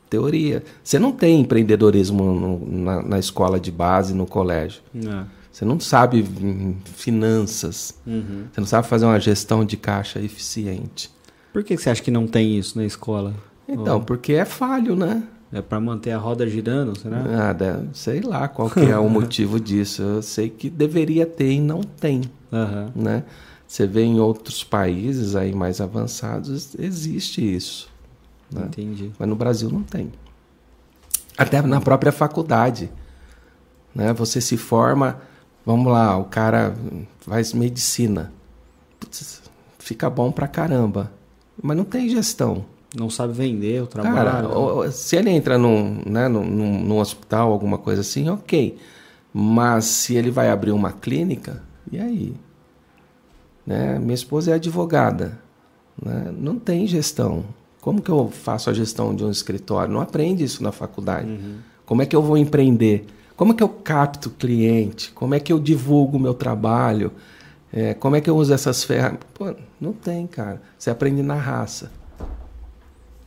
[0.09, 0.63] teoria.
[0.83, 4.81] Você não tem empreendedorismo no, na, na, escola de base, no colégio.
[4.91, 5.27] Não.
[5.51, 6.27] Você não sabe
[6.95, 7.93] finanças.
[8.05, 8.47] Uhum.
[8.51, 11.11] Você não sabe fazer uma gestão de caixa eficiente.
[11.53, 13.35] Por que você acha que não tem isso na escola?
[13.69, 15.23] Então, porque é falho, né?
[15.55, 17.17] É para manter a roda girando, será?
[17.17, 20.01] Nada, sei lá qual que é o motivo disso.
[20.01, 22.91] Eu sei que deveria ter e não tem, uhum.
[22.93, 23.23] né?
[23.65, 27.89] Você vê em outros países aí mais avançados existe isso.
[28.51, 28.65] Né?
[28.65, 29.13] Entendi.
[29.17, 30.11] Mas no Brasil não tem.
[31.37, 32.91] Até na própria faculdade,
[33.95, 34.11] né?
[34.11, 35.21] Você se forma,
[35.65, 36.75] vamos lá, o cara
[37.21, 38.29] faz medicina,
[38.99, 39.41] Putz,
[39.79, 41.13] fica bom pra caramba,
[41.63, 42.65] mas não tem gestão.
[42.97, 44.15] Não sabe vender o trabalho.
[44.15, 48.77] Cara, se ele entra num, né, num, num, hospital, alguma coisa assim, ok.
[49.33, 52.33] Mas se ele vai abrir uma clínica, e aí?
[53.65, 53.99] Né?
[53.99, 55.39] Minha esposa é advogada.
[56.01, 56.33] Né?
[56.37, 57.45] Não tem gestão.
[57.81, 59.93] Como que eu faço a gestão de um escritório?
[59.93, 61.29] Não aprende isso na faculdade.
[61.29, 61.57] Uhum.
[61.85, 63.05] Como é que eu vou empreender?
[63.35, 65.11] Como é que eu capto cliente?
[65.11, 67.11] Como é que eu divulgo o meu trabalho?
[67.71, 69.27] É, como é que eu uso essas ferramentas?
[69.79, 70.61] não tem, cara.
[70.77, 71.91] Você aprende na raça.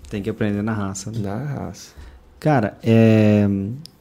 [0.08, 1.10] Tem que aprender na raça.
[1.10, 1.18] Né?
[1.20, 1.92] Na raça.
[2.40, 3.48] Cara, é,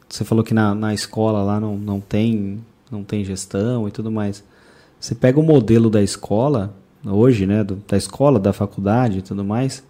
[0.08, 4.12] você falou que na, na escola lá não, não, tem, não tem gestão e tudo
[4.12, 4.44] mais.
[5.00, 6.74] Você pega o modelo da escola,
[7.06, 9.84] hoje, né, do, da escola, da faculdade e tudo mais,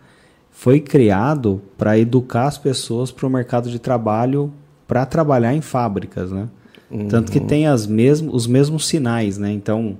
[0.51, 4.51] foi criado para educar as pessoas para o mercado de trabalho,
[4.87, 6.49] para trabalhar em fábricas, né?
[6.89, 7.07] Uhum.
[7.07, 9.51] Tanto que tem as mesmos, os mesmos sinais, né?
[9.51, 9.97] Então,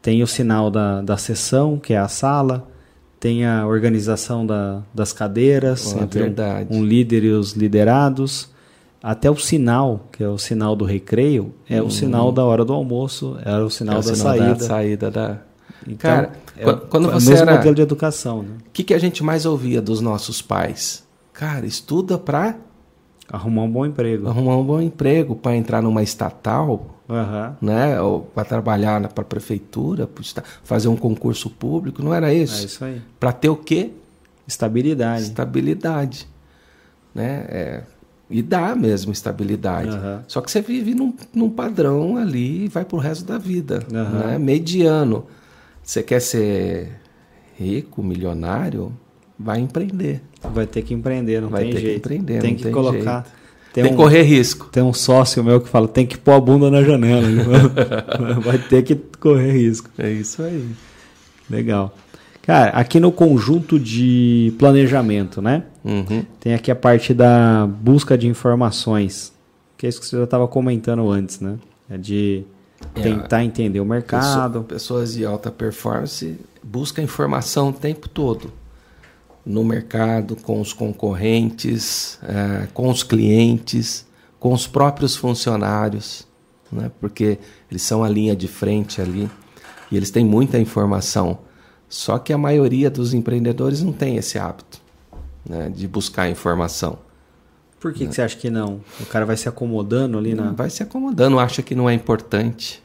[0.00, 2.68] tem o sinal da, da sessão, que é a sala,
[3.26, 8.48] tem a organização da, das cadeiras, oh, entre um, um, líder e os liderados.
[9.02, 12.72] Até o sinal, que é o sinal do recreio, é o sinal da hora do
[12.72, 14.54] almoço, é o sinal é o da sinal saída.
[14.54, 15.38] Da saída da...
[15.88, 17.56] Então, Cara, é, quando você o mesmo era...
[17.56, 18.42] modelo de educação.
[18.44, 18.48] Né?
[18.68, 21.02] O que, que a gente mais ouvia dos nossos pais?
[21.32, 22.54] Cara, estuda para
[23.30, 24.28] Arrumar um bom emprego.
[24.28, 27.56] Arrumar um bom emprego para entrar numa estatal, Aham.
[27.60, 28.00] né?
[28.00, 30.22] Ou para trabalhar para a prefeitura, pra
[30.62, 32.64] fazer um concurso público, não era É isso?
[32.66, 33.02] isso aí.
[33.18, 33.90] Para ter o quê?
[34.46, 35.22] Estabilidade.
[35.22, 36.28] Estabilidade,
[37.14, 37.44] né?
[37.48, 37.82] É,
[38.30, 39.90] e dá mesmo estabilidade.
[39.96, 40.22] Aham.
[40.28, 44.26] Só que você vive num, num padrão ali e vai pro resto da vida, Aham.
[44.28, 44.38] né?
[44.38, 45.26] Mediano.
[45.82, 46.92] Você quer ser
[47.56, 48.92] rico, milionário?
[49.38, 50.22] Vai empreender.
[50.54, 51.98] Vai ter que empreender, não Vai tem ter que jeito.
[51.98, 53.22] empreender, tem não que tem colocar.
[53.22, 53.36] jeito.
[53.72, 54.68] Tem, Tem, um, que correr risco.
[54.72, 57.26] tem um sócio meu que fala, tem que pôr a bunda na janela.
[58.42, 59.90] Vai ter que correr risco.
[59.98, 60.66] É isso aí.
[61.50, 61.94] Legal.
[62.42, 65.64] Cara, aqui no conjunto de planejamento, né?
[65.84, 66.24] Uhum.
[66.40, 69.32] Tem aqui a parte da busca de informações,
[69.76, 71.56] que é isso que você já estava comentando antes, né?
[71.90, 72.44] É de
[72.94, 74.62] É, tentar entender o mercado.
[74.62, 78.50] Pessoa- pessoas de alta performance buscam informação o tempo todo
[79.46, 84.04] no mercado, com os concorrentes, eh, com os clientes,
[84.40, 86.26] com os próprios funcionários,
[86.70, 86.90] né?
[87.00, 87.38] porque
[87.70, 89.30] eles são a linha de frente ali
[89.90, 91.38] e eles têm muita informação.
[91.88, 94.80] Só que a maioria dos empreendedores não tem esse hábito
[95.48, 95.70] né?
[95.72, 96.98] de buscar informação.
[97.78, 98.80] Por que, que você acha que não?
[99.00, 100.50] O cara vai se acomodando ali na.
[100.50, 102.82] Vai se acomodando, acha que não é importante.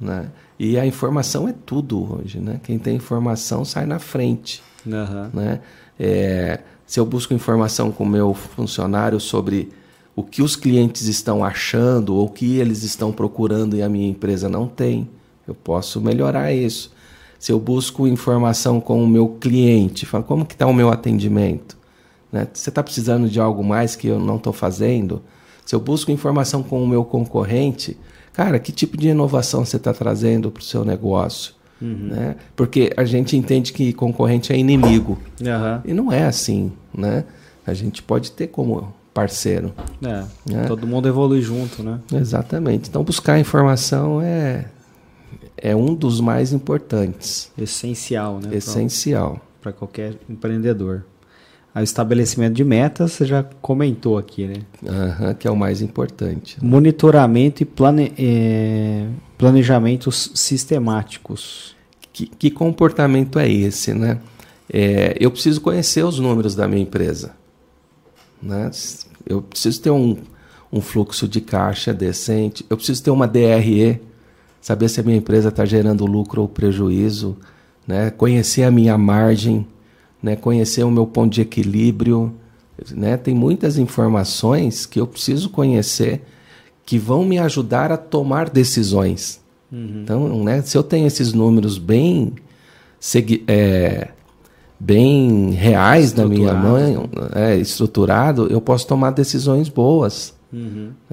[0.00, 0.28] Né?
[0.58, 2.40] E a informação é tudo hoje.
[2.40, 2.58] Né?
[2.64, 4.62] Quem tem informação sai na frente.
[4.86, 5.30] Aham.
[5.32, 5.60] Né?
[5.98, 9.70] É, se eu busco informação com o meu funcionário sobre
[10.14, 14.08] o que os clientes estão achando ou o que eles estão procurando e a minha
[14.08, 15.08] empresa não tem,
[15.46, 16.90] eu posso melhorar isso.
[17.38, 21.76] Se eu busco informação com o meu cliente, falo, como que está o meu atendimento?
[22.32, 22.48] Né?
[22.52, 25.22] Você está precisando de algo mais que eu não estou fazendo?
[25.64, 27.96] Se eu busco informação com o meu concorrente,
[28.32, 31.55] cara, que tipo de inovação você está trazendo para o seu negócio?
[31.80, 32.36] Né?
[32.54, 35.18] Porque a gente entende que concorrente é inimigo.
[35.44, 35.82] Aham.
[35.84, 37.24] E não é assim, né?
[37.66, 39.74] A gente pode ter como parceiro.
[40.02, 40.24] É.
[40.54, 40.64] É.
[40.66, 42.00] Todo mundo evolui junto, né?
[42.12, 42.88] Exatamente.
[42.88, 44.66] Então buscar informação é
[45.56, 48.54] é um dos mais importantes, Essencial, né?
[48.54, 49.40] essencial.
[49.62, 51.04] Para qualquer empreendedor.
[51.76, 54.54] Aí o estabelecimento de metas, você já comentou aqui, né?
[54.88, 56.56] Aham, que é o mais importante.
[56.64, 58.14] Monitoramento e plane...
[58.16, 59.06] é,
[59.36, 61.76] planejamentos sistemáticos.
[62.14, 64.18] Que, que comportamento é esse, né?
[64.72, 67.32] É, eu preciso conhecer os números da minha empresa,
[68.42, 68.70] né?
[69.26, 70.16] Eu preciso ter um,
[70.72, 72.64] um fluxo de caixa decente.
[72.70, 74.00] Eu preciso ter uma DRE,
[74.62, 77.36] saber se a minha empresa está gerando lucro ou prejuízo,
[77.86, 78.10] né?
[78.10, 79.66] Conhecer a minha margem,
[80.26, 80.34] né?
[80.34, 82.34] Conhecer o meu ponto de equilíbrio,
[82.90, 83.16] né?
[83.16, 86.22] Tem muitas informações que eu preciso conhecer
[86.84, 89.40] que vão me ajudar a tomar decisões.
[90.02, 92.34] Então, né, se eu tenho esses números bem,
[93.48, 94.08] é,
[94.78, 100.34] bem reais na minha mão, é, estruturado, eu posso tomar decisões boas.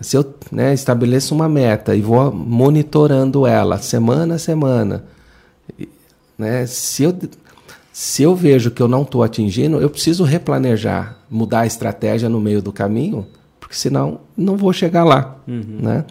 [0.01, 5.03] Se eu né, estabeleço uma meta e vou monitorando ela semana a semana,
[6.37, 7.15] né, se, eu,
[7.93, 12.41] se eu vejo que eu não estou atingindo, eu preciso replanejar, mudar a estratégia no
[12.41, 13.27] meio do caminho,
[13.59, 15.37] porque senão não vou chegar lá.
[15.79, 16.05] Né?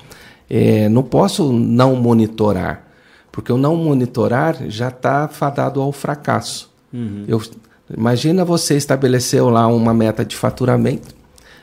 [0.49, 2.87] É, não posso não monitorar,
[3.33, 6.71] porque o não monitorar já está fadado ao fracasso.
[7.27, 7.43] Eu,
[7.93, 11.13] imagina você estabeleceu lá uma meta de faturamento,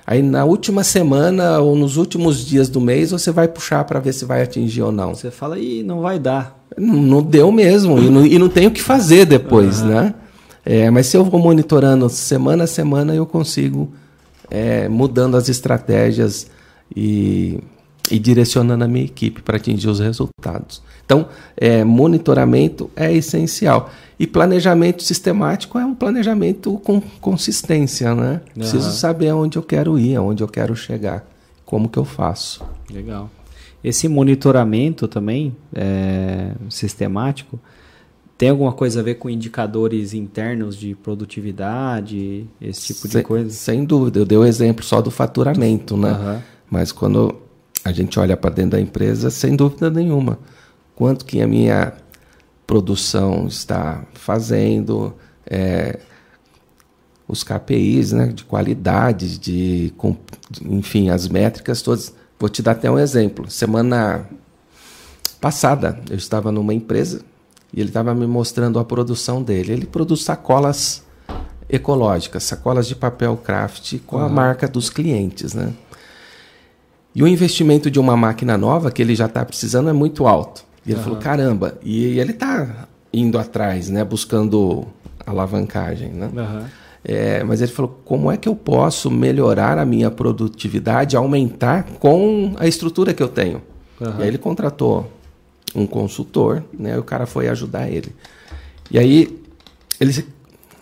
[0.05, 4.11] aí na última semana ou nos últimos dias do mês você vai puxar para ver
[4.11, 5.15] se vai atingir ou não.
[5.15, 6.58] Você fala, ih, não vai dar.
[6.77, 10.13] Não, não deu mesmo, e não, e não tem o que fazer depois, né?
[10.65, 13.91] É, mas se eu vou monitorando semana a semana, eu consigo
[14.49, 16.47] é, mudando as estratégias
[16.95, 17.59] e,
[18.11, 20.81] e direcionando a minha equipe para atingir os resultados.
[21.05, 23.89] Então, é, monitoramento é essencial.
[24.19, 28.41] E planejamento sistemático é um planejamento com consistência, né?
[28.53, 28.91] Preciso Aham.
[28.91, 31.25] saber aonde eu quero ir, aonde eu quero chegar,
[31.65, 32.63] como que eu faço.
[32.91, 33.29] Legal.
[33.83, 37.59] Esse monitoramento também, é, sistemático,
[38.37, 43.49] tem alguma coisa a ver com indicadores internos de produtividade, esse tipo de sem, coisa?
[43.49, 44.19] Sem dúvida.
[44.19, 46.11] Eu dei o exemplo só do faturamento, né?
[46.11, 46.41] Aham.
[46.69, 47.35] Mas quando
[47.83, 50.39] a gente olha para dentro da empresa, sem dúvida nenhuma,
[50.95, 51.93] quanto que a minha
[52.67, 55.13] produção está fazendo,
[55.45, 55.99] é,
[57.27, 59.93] os KPIs, né, de qualidade, de, de-
[60.65, 62.13] enfim, as métricas todas.
[62.39, 63.49] Vou te dar até um exemplo.
[63.51, 64.25] Semana
[65.41, 67.21] passada, eu estava numa empresa
[67.73, 69.73] e ele estava me mostrando a produção dele.
[69.73, 71.03] Ele produz sacolas
[71.69, 75.73] ecológicas, sacolas de papel craft com a marca dos clientes, né?
[77.13, 80.63] E o investimento de uma máquina nova que ele já está precisando é muito alto.
[80.85, 84.03] E ele falou, caramba, e ele está indo atrás, né?
[84.03, 84.87] Buscando
[85.25, 86.31] alavancagem, né?
[86.35, 86.69] Aham.
[87.03, 92.53] É, mas ele falou: como é que eu posso melhorar a minha produtividade, aumentar com
[92.57, 93.61] a estrutura que eu tenho?
[93.99, 94.19] Uhum.
[94.19, 95.11] E aí ele contratou
[95.75, 96.95] um consultor, né?
[96.95, 98.13] E o cara foi ajudar ele.
[98.91, 99.39] E aí
[99.99, 100.25] ele,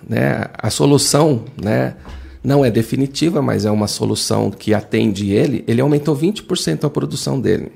[0.07, 0.45] né?
[0.57, 1.95] A solução, né?
[2.43, 5.65] Não é definitiva, mas é uma solução que atende ele.
[5.67, 7.71] Ele aumentou 20% a produção dele.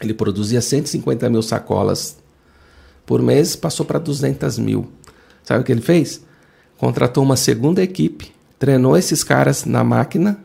[0.00, 2.18] Ele produzia 150 mil sacolas
[3.06, 4.88] por mês, passou para 200 mil.
[5.44, 6.22] Sabe o que ele fez?
[6.78, 10.38] Contratou uma segunda equipe, treinou esses caras na máquina.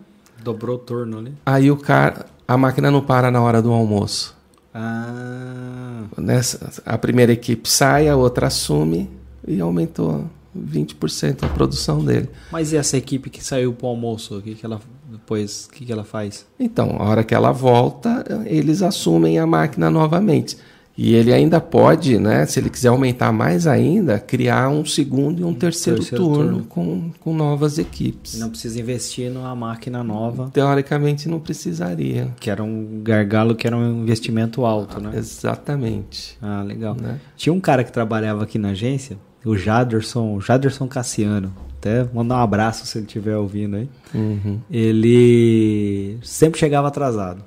[0.44, 1.34] Dobrou o turno ali.
[1.46, 4.36] Aí o cara, a máquina não para na hora do almoço.
[4.74, 6.04] Ah.
[6.18, 9.10] Nessa, a primeira equipe sai, a outra assume
[9.48, 10.26] e aumentou
[10.58, 12.30] 20% a produção dele.
[12.52, 15.74] Mas e essa equipe que saiu para o almoço, o que, que ela depois, o
[15.74, 16.46] que, que ela faz?
[16.60, 20.58] Então, a hora que ela volta, eles assumem a máquina novamente.
[20.96, 25.44] E ele ainda pode, né, se ele quiser aumentar mais ainda, criar um segundo e
[25.44, 28.38] um terceiro, terceiro turno, turno, Com, com novas equipes.
[28.38, 30.52] Não precisa investir numa máquina nova.
[30.54, 32.30] Teoricamente não precisaria.
[32.40, 35.12] Que era um gargalo que era um investimento alto, né?
[35.16, 36.38] Exatamente.
[36.40, 36.96] Ah, legal.
[36.96, 37.20] Né?
[37.36, 41.52] Tinha um cara que trabalhava aqui na agência, o Jaderson, Jaderson Cassiano.
[41.80, 43.90] Até mandar um abraço se ele estiver ouvindo aí.
[44.14, 44.60] Uhum.
[44.72, 47.44] Ele sempre chegava atrasado.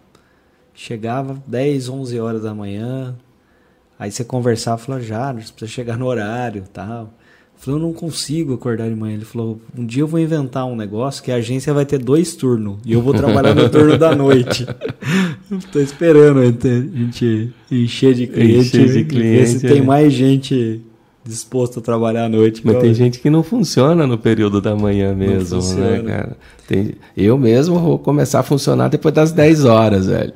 [0.74, 3.16] Chegava 10, 11 horas da manhã,
[3.99, 7.12] Aí você conversava, falou, já, você precisa chegar no horário tal.
[7.57, 9.14] Falou, eu não consigo acordar de manhã.
[9.14, 12.36] Ele falou, um dia eu vou inventar um negócio que a agência vai ter dois
[12.36, 14.66] turnos e eu vou trabalhar no turno da noite.
[15.51, 19.70] Estou esperando a gente encher de cliente, encher de cliente ver se é.
[19.70, 20.82] tem mais gente
[21.24, 22.61] disposto a trabalhar à noite.
[22.64, 26.36] Mas tem gente que não funciona no período da manhã mesmo, né, cara?
[26.68, 30.32] Tem, eu mesmo vou começar a funcionar depois das 10 horas, velho.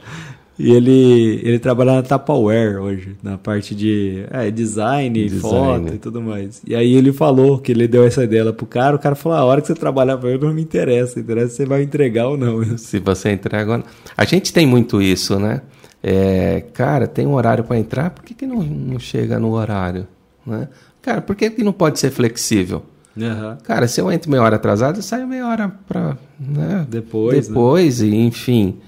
[0.62, 5.98] E ele, ele trabalha na Tupperware hoje, na parte de é, design, design, foto e
[5.98, 6.60] tudo mais.
[6.66, 9.44] E aí ele falou que ele deu essa ideia pro cara, o cara falou, a
[9.44, 12.36] hora que você trabalhar para eu não me interessa, interessa se você vai entregar ou
[12.36, 12.62] não.
[12.76, 13.84] Se você entrega ou não.
[14.14, 15.62] A gente tem muito isso, né?
[16.02, 20.06] É, cara, tem um horário para entrar, por que, que não, não chega no horário?
[20.46, 20.68] Né?
[21.00, 22.82] Cara, por que, que não pode ser flexível?
[23.16, 23.56] Uhum.
[23.64, 26.86] Cara, se eu entro meia hora atrasado, eu saio meia hora para né?
[26.86, 27.48] depois.
[27.48, 28.08] Depois, né?
[28.08, 28.78] e enfim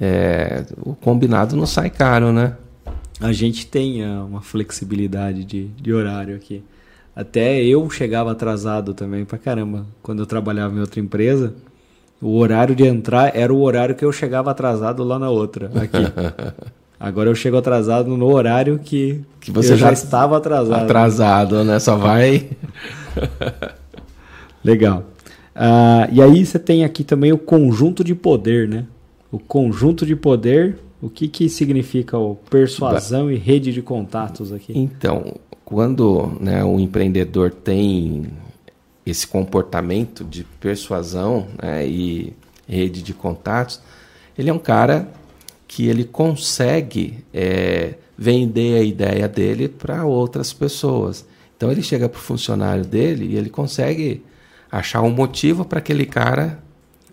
[0.00, 2.56] é, o combinado não sai caro, né?
[3.20, 6.64] A gente tem é, uma flexibilidade de, de horário aqui.
[7.14, 9.84] Até eu chegava atrasado também pra caramba.
[10.02, 11.52] Quando eu trabalhava em outra empresa,
[12.20, 15.98] o horário de entrar era o horário que eu chegava atrasado lá na outra, aqui.
[16.98, 20.84] Agora eu chego atrasado no horário que, que você já, já estava atrasado.
[20.84, 21.78] Atrasado, né?
[21.78, 22.50] Só vai.
[24.62, 25.04] Legal.
[25.56, 28.84] Uh, e aí você tem aqui também o conjunto de poder, né?
[29.30, 34.72] O conjunto de poder, o que, que significa o persuasão e rede de contatos aqui?
[34.76, 38.26] Então, quando né, o empreendedor tem
[39.06, 42.32] esse comportamento de persuasão né, e
[42.68, 43.80] rede de contatos,
[44.36, 45.08] ele é um cara
[45.66, 51.24] que ele consegue é, vender a ideia dele para outras pessoas.
[51.56, 54.24] Então ele chega para o funcionário dele e ele consegue
[54.70, 56.62] achar um motivo para aquele cara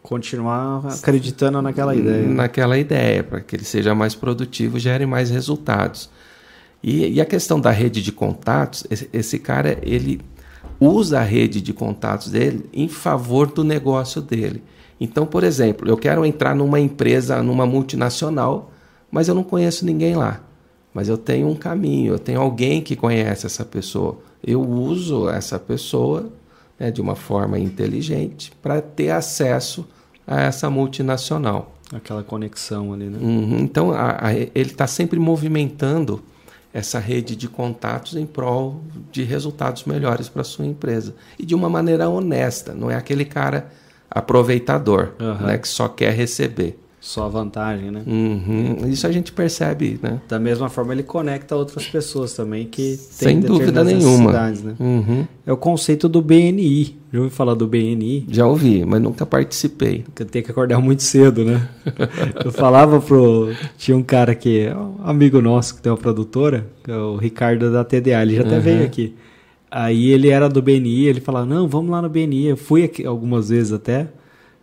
[0.07, 2.25] Continuar acreditando naquela ideia.
[2.29, 6.09] Naquela ideia, para que ele seja mais produtivo, gere mais resultados.
[6.81, 10.21] E, e a questão da rede de contatos, esse, esse, cara, ele
[10.79, 14.63] usa a rede de contatos dele em favor do negócio dele.
[14.97, 18.71] Então, por exemplo, eu quero entrar numa empresa, numa multinacional,
[19.11, 20.39] mas eu não conheço ninguém lá.
[20.93, 24.19] Mas eu tenho um caminho, eu tenho alguém que conhece essa pessoa.
[24.41, 26.31] Eu uso essa pessoa
[26.79, 29.85] né, de uma forma inteligente para ter acesso
[30.27, 31.73] a essa multinacional.
[31.93, 33.17] Aquela conexão ali, né?
[33.21, 33.59] Uhum.
[33.59, 36.21] Então, a, a, ele está sempre movimentando
[36.73, 41.15] essa rede de contatos em prol de resultados melhores para sua empresa.
[41.39, 43.71] E de uma maneira honesta, não é aquele cara
[44.11, 45.47] aproveitador, uhum.
[45.47, 46.77] né, que só quer receber.
[47.07, 48.03] Só vantagem, né?
[48.05, 48.85] Uhum.
[48.89, 50.19] Isso a gente percebe, né?
[50.27, 54.33] Da mesma forma, ele conecta outras pessoas também que têm Sem dúvida nenhuma.
[54.33, 54.75] Né?
[54.77, 55.25] Uhum.
[55.45, 56.97] É o conceito do BNI.
[57.13, 58.25] Já ouviu falar do BNI?
[58.29, 60.03] Já ouvi, mas nunca participei.
[60.03, 61.69] Porque tem que acordar muito cedo, né?
[62.43, 63.53] Eu falava pro...
[63.77, 67.15] Tinha um cara que é um amigo nosso que tem uma produtora, que é o
[67.15, 68.61] Ricardo da TDA, ele já até uhum.
[68.61, 69.15] veio aqui.
[69.71, 72.47] Aí ele era do BNI, ele falava, não, vamos lá no BNI.
[72.47, 74.09] Eu fui aqui algumas vezes até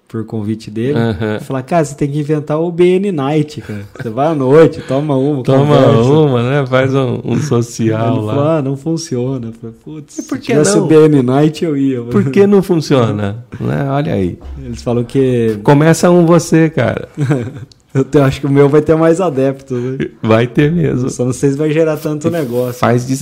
[0.09, 0.98] por convite dele.
[0.98, 1.40] Uhum.
[1.40, 3.82] Falar, cara, você tem que inventar o BN Night, cara.
[4.00, 5.42] Você vai à noite, toma uma.
[5.42, 6.11] Toma conversa.
[6.11, 6.66] uma, né?
[6.66, 8.34] Faz um, um social Ele lá.
[8.34, 9.52] Falou, ah, não funciona.
[9.61, 10.86] Falei, putz, se tivesse não?
[10.86, 12.02] BN Night eu ia.
[12.02, 13.44] Por que não funciona?
[13.61, 13.86] né?
[13.90, 14.38] Olha aí.
[14.62, 15.59] Eles falam que.
[15.64, 17.09] Começa um você, cara.
[17.94, 19.80] Eu te- acho que o meu vai ter mais adeptos.
[19.80, 20.09] Né?
[20.20, 21.09] Vai ter mesmo.
[21.11, 22.74] Só não sei se vai gerar tanto negócio.
[22.80, 23.14] Faz de,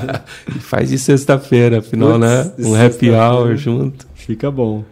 [0.60, 2.52] faz de sexta-feira, afinal, Putz, né?
[2.60, 4.06] Um happy hour junto.
[4.14, 4.82] Fica bom.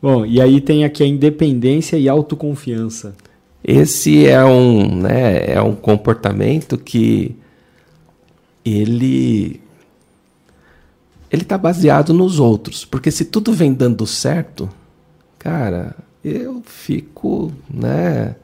[0.00, 3.14] Bom, e aí tem aqui a independência e autoconfiança.
[3.62, 7.36] Esse é um, né, é um comportamento que
[8.64, 9.60] ele
[11.30, 14.68] ele está baseado nos outros, porque se tudo vem dando certo,
[15.38, 15.94] cara,
[16.24, 18.34] eu fico, né,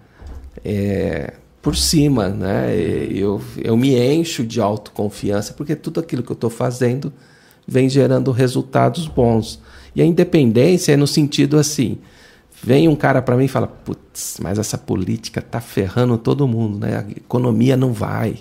[0.65, 1.35] é,
[1.67, 2.77] por cima, né?
[3.11, 7.13] Eu, eu me encho de autoconfiança porque tudo aquilo que eu estou fazendo
[7.67, 9.61] vem gerando resultados bons.
[9.97, 11.97] E a independência é no sentido assim,
[12.63, 16.79] vem um cara para mim e fala, putz, mas essa política tá ferrando todo mundo,
[16.79, 16.99] né?
[16.99, 18.37] A economia não vai,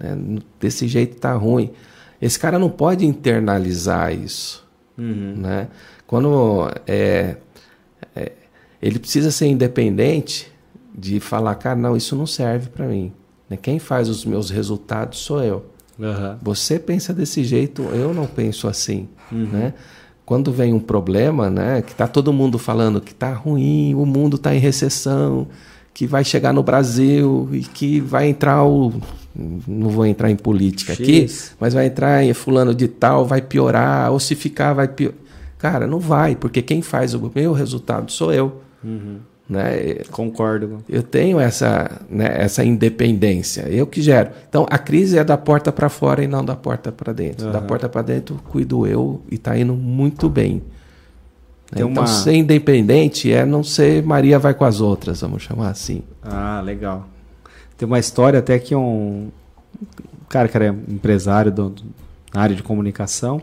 [0.00, 0.16] né?
[0.58, 1.70] desse jeito tá ruim.
[2.20, 4.66] Esse cara não pode internalizar isso,
[5.36, 5.68] né?
[6.06, 7.36] Quando é,
[8.16, 8.32] é,
[8.80, 10.50] ele precisa ser independente
[10.96, 13.12] de falar, cara, não, isso não serve para mim.
[13.48, 13.56] né?
[13.60, 15.66] Quem faz os meus resultados sou eu.
[16.42, 19.06] Você pensa desse jeito, eu não penso assim,
[19.52, 19.74] né?
[20.28, 24.36] Quando vem um problema, né, que tá todo mundo falando que tá ruim, o mundo
[24.36, 25.46] tá em recessão,
[25.94, 28.92] que vai chegar no Brasil e que vai entrar o
[29.34, 31.56] não vou entrar em política aqui, X.
[31.58, 35.18] mas vai entrar em fulano de tal, vai piorar, ou se ficar vai piorar.
[35.56, 38.60] Cara, não vai, porque quem faz o meu resultado sou eu.
[39.48, 40.02] Né?
[40.10, 40.84] Concordo.
[40.86, 44.30] Eu tenho essa, né, essa independência, eu que gero.
[44.46, 47.50] Então a crise é da porta para fora e não da porta para dentro.
[47.50, 47.66] Da Aham.
[47.66, 50.62] porta para dentro cuido eu e está indo muito bem.
[51.70, 55.70] Tem então uma- ser independente é não ser Maria vai com as outras, vamos chamar
[55.70, 56.02] assim.
[56.22, 57.06] Ah, legal.
[57.76, 59.28] Tem uma história até que um
[60.28, 61.82] cara que era empresário do, do-
[62.34, 63.40] na área de comunicação,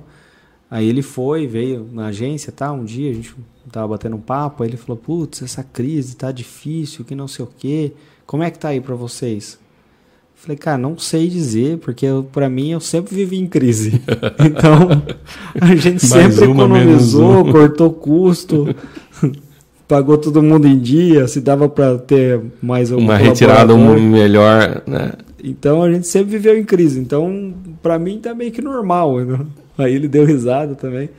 [0.69, 2.71] aí ele foi, veio na agência, tá?
[2.71, 3.35] Um dia a gente
[3.71, 7.45] tava batendo um papo, aí ele falou: "Putz, essa crise tá difícil, que não sei
[7.45, 7.93] o quê.
[8.25, 9.59] Como é que tá aí pra vocês?"
[10.37, 14.01] Falei, cara, não sei dizer, porque pra mim eu sempre vivi em crise.
[14.37, 15.01] Então,
[15.59, 18.67] a gente sempre uma, economizou, cortou custo,
[19.87, 24.83] pagou todo mundo em dia, se dava pra ter mais um Uma retirada um melhor,
[24.85, 25.13] né?
[25.43, 26.99] Então a gente sempre viveu em crise.
[26.99, 29.19] Então, pra mim tá meio que normal.
[29.21, 29.39] né?
[29.77, 31.09] Aí ele deu risada também.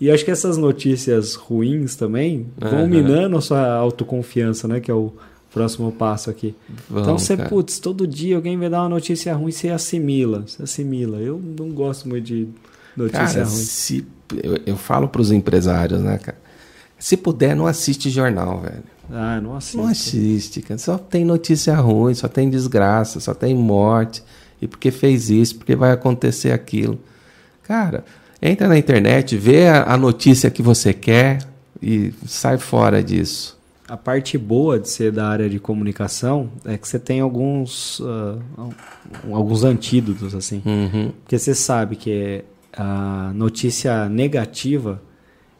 [0.00, 2.88] E acho que essas notícias ruins também vão Aham.
[2.88, 4.80] minando a sua autoconfiança, né?
[4.80, 5.12] Que é o
[5.52, 6.54] próximo passo aqui.
[6.90, 7.48] então você, cara.
[7.48, 10.44] putz, todo dia alguém vai dar uma notícia ruim, você assimila.
[10.46, 11.18] Você assimila.
[11.18, 12.48] Eu não gosto muito de
[12.96, 13.50] notícia Cara, ruim.
[13.56, 14.06] se,
[14.42, 16.38] eu, eu falo para os empresários, né, cara?
[16.98, 18.82] Se puder, não assiste jornal, velho.
[19.10, 19.76] Ah, não assisto.
[19.78, 20.78] Não assiste, cara.
[20.78, 24.22] Só tem notícia ruim, só tem desgraça, só tem morte.
[24.60, 26.98] E porque fez isso, porque vai acontecer aquilo.
[27.62, 28.04] Cara,
[28.40, 31.38] entra na internet, vê a, a notícia que você quer
[31.80, 33.58] e sai fora disso.
[33.88, 39.34] A parte boa de ser da área de comunicação é que você tem alguns, um-
[39.34, 40.62] alguns antídotos, assim.
[40.64, 41.12] Uhum.
[41.22, 42.42] Porque você sabe que
[42.72, 45.02] a notícia negativa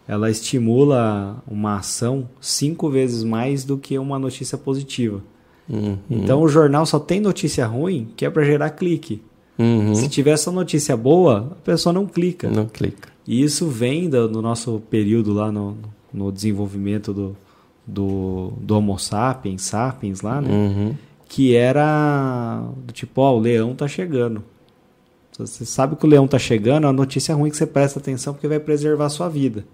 [0.09, 5.21] ela estimula uma ação cinco vezes mais do que uma notícia positiva.
[5.69, 5.99] Uhum.
[6.11, 9.23] Então o jornal só tem notícia ruim que é para gerar clique.
[9.59, 9.95] Uhum.
[9.95, 12.49] Se tiver só notícia boa, a pessoa não clica.
[12.49, 13.09] Não clica.
[13.27, 15.77] E isso vem do, do nosso período lá no,
[16.13, 17.37] no desenvolvimento do,
[17.87, 20.51] do, do Homo sapiens, sapiens lá, né?
[20.51, 20.95] Uhum.
[21.29, 24.43] que era do tipo, ó, o leão tá chegando.
[25.39, 28.35] Você sabe que o leão tá chegando, é uma notícia ruim que você presta atenção
[28.35, 29.65] porque vai preservar a sua vida.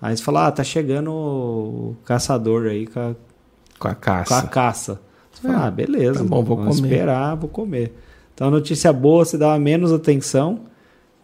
[0.00, 3.14] Aí você fala, ah, tá chegando o caçador aí com a,
[3.78, 4.46] Com a com a caça.
[4.48, 5.00] caça.
[5.32, 6.70] Você fala, É, ah, beleza, tá bom, vou comer.
[6.74, 7.92] esperar, vou comer.
[8.34, 10.60] Então a notícia boa você dá menos atenção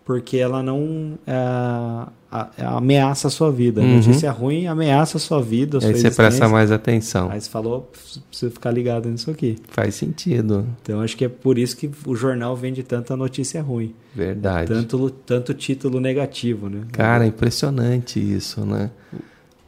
[0.05, 3.81] porque ela não é, a- ameaça a sua vida.
[3.81, 3.97] A Uhum.
[3.97, 7.31] notícia ruim ameaça a sua vida, a sua Aí você presta mais atenção.
[7.31, 7.91] Aí você falou,
[8.29, 9.57] preciso ficar ligado nisso aqui.
[9.69, 10.67] Faz sentido.
[10.83, 13.95] Então acho que é por isso que o jornal vende tanta notícia ruim.
[14.15, 14.69] Verdade.
[14.69, 16.83] Tanto, tanto título negativo, né?
[16.93, 18.91] Cara, impressionante isso, né?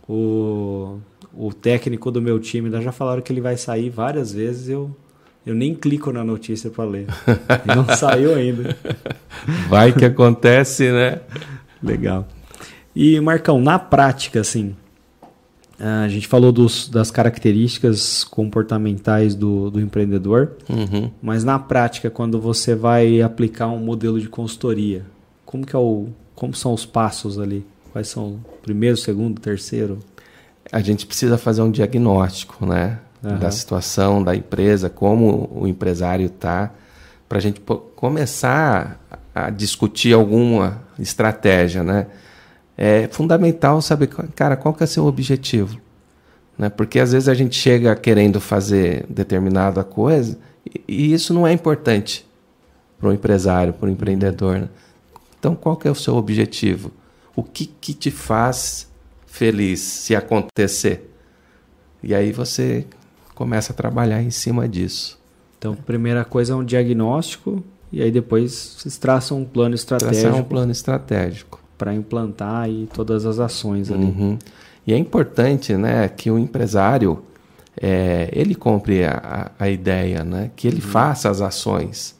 [0.09, 0.99] O,
[1.32, 4.68] o técnico do meu time já falaram que ele vai sair várias vezes.
[4.68, 4.90] Eu,
[5.45, 7.07] eu nem clico na notícia para ler.
[7.66, 8.76] Não saiu ainda.
[9.68, 11.20] Vai que acontece, né?
[11.82, 12.26] Legal.
[12.95, 14.76] E Marcão, na prática, assim,
[15.78, 20.53] a gente falou dos, das características comportamentais do, do empreendedor.
[20.68, 21.11] Uhum.
[21.20, 25.05] Mas na prática, quando você vai aplicar um modelo de consultoria,
[25.45, 27.66] como que é o, como são os passos ali?
[27.93, 29.99] Quais são o primeiro, segundo, terceiro?
[30.70, 33.01] A gente precisa fazer um diagnóstico, né?
[33.25, 33.39] Aham.
[33.39, 36.73] Da situação da empresa, como o empresário está,
[37.29, 37.61] para a gente
[37.95, 39.01] começar
[39.35, 42.07] a discutir alguma estratégia, né?
[42.77, 45.79] É fundamental saber, cara, qual que é seu objetivo?
[46.59, 46.68] Né?
[46.68, 51.53] Porque às vezes a gente chega querendo fazer determinada coisa e, e isso não é
[51.53, 52.27] importante
[52.99, 54.61] para o empresário, para o empreendedor.
[54.61, 54.68] Né?
[55.39, 56.93] Então, qual que é o seu objetivo?
[57.35, 58.89] O que, que te faz
[59.27, 61.11] feliz se acontecer?
[62.03, 62.87] E aí você
[63.35, 65.18] começa a trabalhar em cima disso.
[65.59, 67.62] Então, primeira coisa é um diagnóstico
[67.93, 70.20] e aí depois vocês traçam um plano estratégico.
[70.20, 71.61] Traçar um plano estratégico.
[71.76, 74.05] Para implantar aí todas as ações ali.
[74.05, 74.39] Uhum.
[74.87, 77.22] E é importante né, que o empresário
[77.80, 80.89] é, ele compre a, a, ideia, né, que ele uhum.
[80.89, 82.16] faça as ações.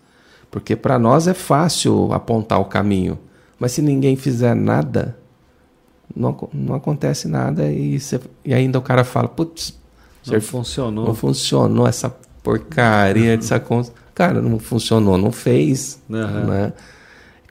[0.51, 3.19] Porque para nós é fácil apontar o caminho,
[3.59, 5.17] mas se ninguém fizer nada,
[6.15, 9.81] não, não acontece nada e, cê, e ainda o cara fala, putz,
[10.27, 11.07] não funcionou.
[11.07, 13.93] Não funcionou essa porcaria dessa conta.
[14.14, 16.01] Cara, não funcionou, não fez.
[16.09, 16.47] Uhum.
[16.47, 16.73] Né?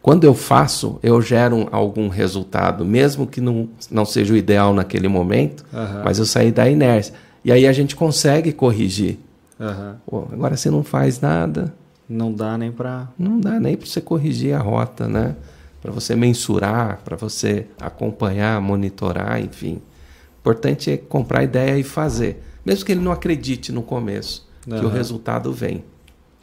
[0.02, 5.08] Quando eu faço, eu gero algum resultado, mesmo que não, não seja o ideal naquele
[5.08, 6.04] momento, uhum.
[6.04, 7.14] mas eu saí da inércia.
[7.46, 9.20] E aí a gente consegue corrigir.
[9.60, 9.96] Uhum.
[10.08, 11.74] Pô, agora você não faz nada,
[12.10, 13.08] não dá nem para.
[13.18, 15.36] Não dá nem para você corrigir a rota, né?
[15.82, 19.76] Para você mensurar, para você acompanhar, monitorar, enfim.
[19.76, 22.44] O importante é comprar ideia e fazer.
[22.66, 24.80] Mesmo que ele não acredite no começo, uhum.
[24.80, 25.84] que o resultado vem.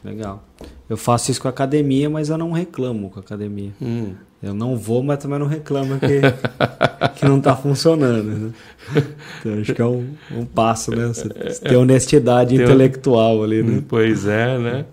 [0.03, 0.43] Legal.
[0.89, 3.71] Eu faço isso com a academia, mas eu não reclamo com a academia.
[3.81, 4.13] Hum.
[4.41, 6.21] Eu não vou, mas também não reclamo que,
[7.19, 8.23] que não está funcionando.
[8.23, 8.53] Né?
[9.39, 11.07] Então, acho que é um, um passo, né?
[11.07, 13.83] Você ter honestidade intelectual ali, né?
[13.87, 14.85] Pois é, né?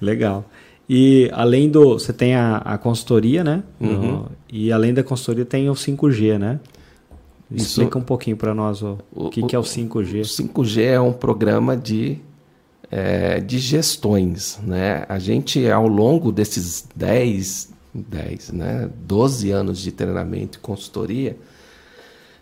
[0.00, 0.46] Legal.
[0.88, 1.98] E além do.
[1.98, 3.62] Você tem a, a consultoria, né?
[3.78, 3.92] Uhum.
[3.92, 6.58] No, e além da consultoria tem o 5G, né?
[7.50, 10.20] Explica Isso, um pouquinho para nós o, o, que, o, que é o 5G.
[10.20, 12.18] O 5G é um programa de,
[12.90, 14.58] é, de gestões.
[14.62, 15.04] Né?
[15.08, 18.90] A gente, ao longo desses 10, 10, né?
[19.06, 21.36] 12 anos de treinamento e consultoria,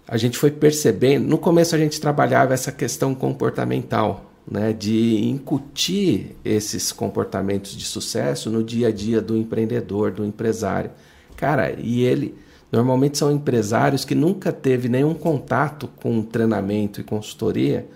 [0.09, 1.26] a gente foi percebendo.
[1.26, 8.50] No começo a gente trabalhava essa questão comportamental né, de incutir esses comportamentos de sucesso
[8.50, 10.90] no dia a dia do empreendedor, do empresário.
[11.36, 12.34] Cara, e ele
[12.71, 17.87] normalmente são empresários que nunca teve nenhum contato com treinamento e consultoria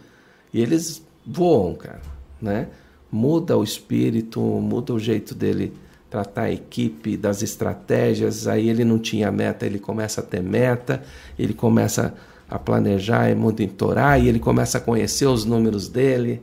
[0.52, 2.00] e eles voam, cara,
[2.40, 2.68] né?
[3.10, 5.72] Muda o espírito, muda o jeito dele
[6.08, 11.02] tratar a equipe, das estratégias, aí ele não tinha meta, ele começa a ter meta,
[11.38, 12.14] ele começa
[12.48, 16.42] a planejar e monitorar, e ele começa a conhecer os números dele.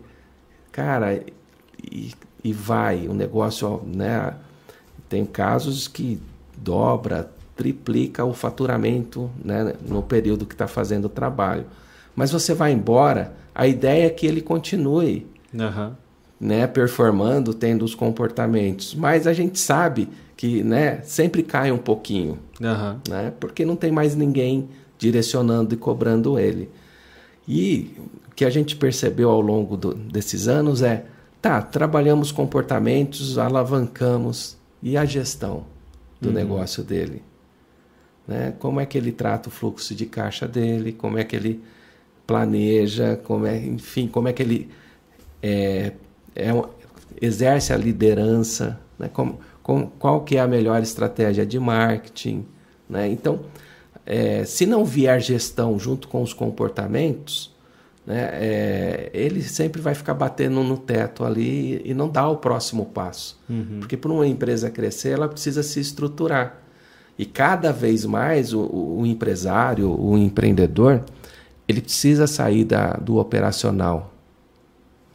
[0.71, 1.21] Cara,
[1.83, 4.33] e, e vai, o negócio, né?
[5.09, 6.19] Tem casos que
[6.57, 11.65] dobra, triplica o faturamento né, no período que está fazendo o trabalho.
[12.15, 15.91] Mas você vai embora, a ideia é que ele continue uhum.
[16.39, 18.93] né, performando, tendo os comportamentos.
[18.93, 22.99] Mas a gente sabe que né, sempre cai um pouquinho, uhum.
[23.09, 26.69] né, porque não tem mais ninguém direcionando e cobrando ele.
[27.47, 27.95] E
[28.29, 31.05] o que a gente percebeu ao longo do, desses anos é,
[31.41, 35.65] tá, trabalhamos comportamentos, alavancamos, e a gestão
[36.21, 36.35] do uhum.
[36.35, 37.23] negócio dele?
[38.27, 38.53] Né?
[38.59, 40.91] Como é que ele trata o fluxo de caixa dele?
[40.91, 41.63] Como é que ele
[42.25, 43.15] planeja?
[43.23, 44.69] Como é, enfim, como é que ele
[45.41, 45.93] é,
[46.35, 46.51] é,
[47.21, 48.79] exerce a liderança?
[48.99, 49.09] Né?
[49.13, 52.45] Como, com, qual que é a melhor estratégia de marketing?
[52.89, 53.07] Né?
[53.07, 53.39] Então,
[54.05, 57.55] é, se não vier gestão junto com os comportamentos,
[58.05, 62.85] né, é, ele sempre vai ficar batendo no teto ali e não dá o próximo
[62.85, 63.37] passo.
[63.49, 63.79] Uhum.
[63.81, 66.61] Porque para uma empresa crescer, ela precisa se estruturar.
[67.17, 71.03] E cada vez mais o, o empresário, o empreendedor,
[71.67, 74.13] ele precisa sair da, do operacional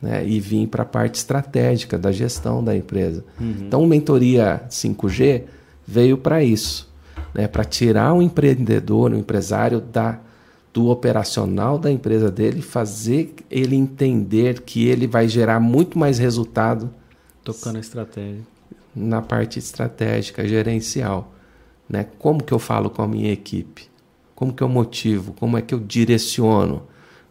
[0.00, 3.24] né, e vir para a parte estratégica da gestão da empresa.
[3.40, 3.56] Uhum.
[3.60, 5.44] Então, mentoria 5G
[5.86, 6.92] veio para isso
[7.34, 10.18] né, para tirar o empreendedor, o empresário da,
[10.72, 16.18] do operacional da empresa dele e fazer ele entender que ele vai gerar muito mais
[16.18, 16.90] resultado
[17.44, 18.42] tocando a estratégia
[18.94, 21.31] na parte estratégica gerencial,
[21.92, 22.06] né?
[22.18, 23.88] Como que eu falo com a minha equipe?
[24.34, 25.34] Como que eu motivo?
[25.34, 26.82] Como é que eu direciono?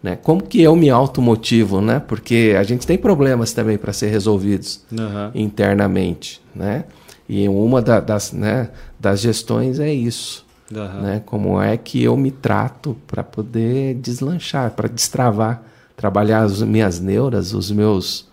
[0.01, 0.15] Né?
[0.15, 1.99] Como que eu me automotivo, né?
[1.99, 5.31] Porque a gente tem problemas também para ser resolvidos uhum.
[5.35, 6.85] internamente, né?
[7.27, 8.69] E uma da, das, né,
[8.99, 10.45] das gestões é isso.
[10.71, 11.01] Uhum.
[11.01, 11.21] Né?
[11.25, 15.63] Como é que eu me trato para poder deslanchar, para destravar,
[15.95, 18.27] trabalhar as minhas neuras, os meus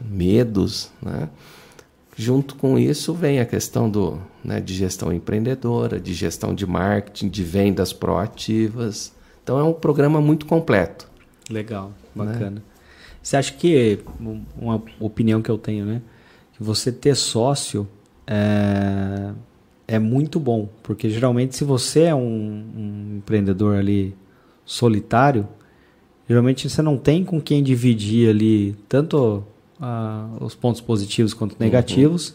[0.00, 0.90] medos.
[1.02, 1.28] Né?
[2.16, 7.28] Junto com isso vem a questão do, né, de gestão empreendedora, de gestão de marketing,
[7.28, 9.12] de vendas proativas.
[9.42, 11.10] Então é um programa muito completo.
[11.50, 12.24] Legal, né?
[12.24, 12.50] bacana.
[12.50, 12.62] Né?
[13.22, 14.00] Você acha que,
[14.56, 16.02] uma opinião que eu tenho, né?
[16.56, 17.88] Que você ter sócio
[18.26, 19.32] é,
[19.88, 24.14] é muito bom, porque geralmente se você é um, um empreendedor ali
[24.64, 25.48] solitário,
[26.28, 29.44] geralmente você não tem com quem dividir ali tanto
[29.80, 32.30] ah, os pontos positivos quanto negativos.
[32.30, 32.34] Uhum.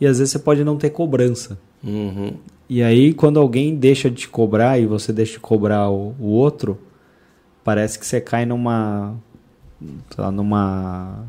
[0.00, 1.58] E às vezes você pode não ter cobrança.
[1.82, 2.34] Uhum.
[2.68, 6.26] E aí, quando alguém deixa de te cobrar e você deixa de cobrar o, o
[6.26, 6.78] outro,
[7.64, 9.14] parece que você cai numa.
[10.16, 11.24] Lá, numa.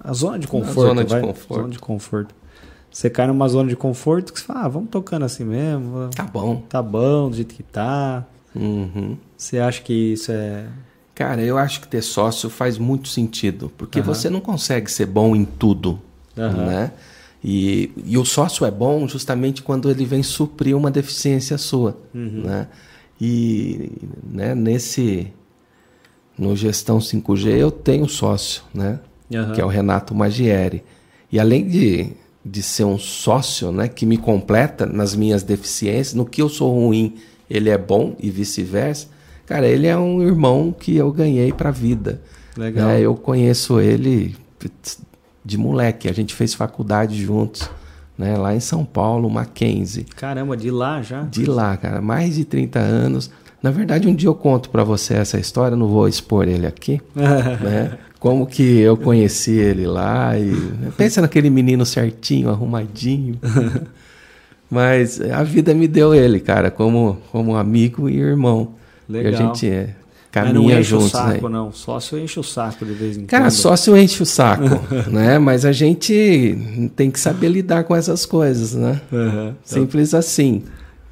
[0.00, 0.88] A zona de conforto.
[0.88, 1.20] Zona de vai?
[1.20, 1.60] conforto.
[1.60, 2.34] Zona de conforto.
[2.90, 6.10] Você cai numa zona de conforto que você fala, ah, vamos tocando assim mesmo.
[6.14, 6.62] Tá bom.
[6.68, 8.26] Tá bom, do jeito que tá.
[8.54, 9.16] Uhum.
[9.36, 10.66] Você acha que isso é.
[11.22, 14.04] Cara, eu acho que ter sócio faz muito sentido, porque uhum.
[14.04, 16.00] você não consegue ser bom em tudo,
[16.36, 16.66] uhum.
[16.66, 16.90] né?
[17.44, 22.42] E, e o sócio é bom justamente quando ele vem suprir uma deficiência sua, uhum.
[22.44, 22.66] né?
[23.20, 23.92] E
[24.32, 25.28] né, nesse
[26.36, 28.98] no gestão 5G eu tenho sócio, né?
[29.54, 30.82] Que é o Renato Magieri.
[31.30, 36.26] E além de, de ser um sócio, né, que me completa nas minhas deficiências, no
[36.26, 37.14] que eu sou ruim,
[37.48, 39.06] ele é bom e vice-versa.
[39.46, 42.20] Cara, ele é um irmão que eu ganhei para a vida.
[42.56, 42.90] Legal.
[42.90, 44.36] É, eu conheço ele
[45.44, 46.08] de moleque.
[46.08, 47.68] A gente fez faculdade juntos,
[48.16, 48.36] né?
[48.36, 50.04] Lá em São Paulo, Mackenzie.
[50.16, 51.22] Caramba, de lá já?
[51.22, 52.00] De lá, cara.
[52.00, 53.30] Mais de 30 anos.
[53.62, 57.00] Na verdade, um dia eu conto para você essa história, não vou expor ele aqui,
[57.14, 57.96] né?
[58.18, 60.92] Como que eu conheci ele lá e né?
[60.96, 63.38] pensa naquele menino certinho, arrumadinho.
[64.70, 68.74] Mas a vida me deu ele, cara, como como amigo e irmão.
[69.08, 69.32] Legal.
[69.32, 69.94] A gente é,
[70.30, 71.06] caminha Mas não enche juntos.
[71.06, 71.54] O saco, né?
[71.58, 71.72] não.
[71.72, 73.50] Sócio enche o saco de vez em Cara, quando.
[73.50, 74.64] Cara, sócio enche o saco,
[75.10, 75.38] né?
[75.38, 79.00] Mas a gente tem que saber lidar com essas coisas, né?
[79.12, 79.54] Uhum.
[79.62, 80.62] Simples assim.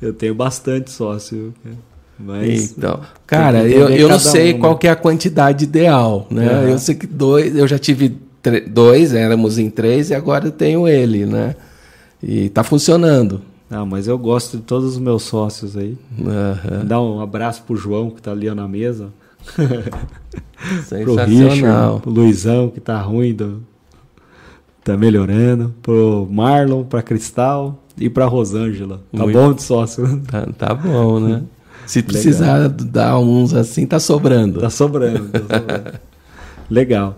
[0.00, 1.52] Eu tenho bastante sócio.
[2.18, 6.50] Mas então, cara, eu, eu não sei um, qual que é a quantidade ideal, né?
[6.52, 6.68] Uhum.
[6.68, 8.16] Eu sei que dois, eu já tive
[8.68, 11.54] dois, éramos em três e agora eu tenho ele, né?
[12.22, 13.42] E tá funcionando.
[13.70, 15.96] Ah, mas eu gosto de todos os meus sócios aí.
[16.18, 16.84] Uhum.
[16.84, 19.10] Dá um abraço pro João, que tá ali na mesa.
[21.04, 23.62] pro Richard, pro Luizão, que tá ruim, do...
[24.82, 25.72] tá melhorando.
[25.82, 29.02] Pro Marlon, pra Cristal e pra Rosângela.
[29.16, 29.38] Tá Muito...
[29.38, 30.20] bom de sócio?
[30.22, 31.42] Tá, tá bom, né?
[31.86, 32.86] Se precisar Legal.
[32.86, 34.60] dar uns assim, tá sobrando.
[34.60, 35.28] Tá sobrando.
[35.28, 35.98] Tá sobrando.
[36.68, 37.16] Legal.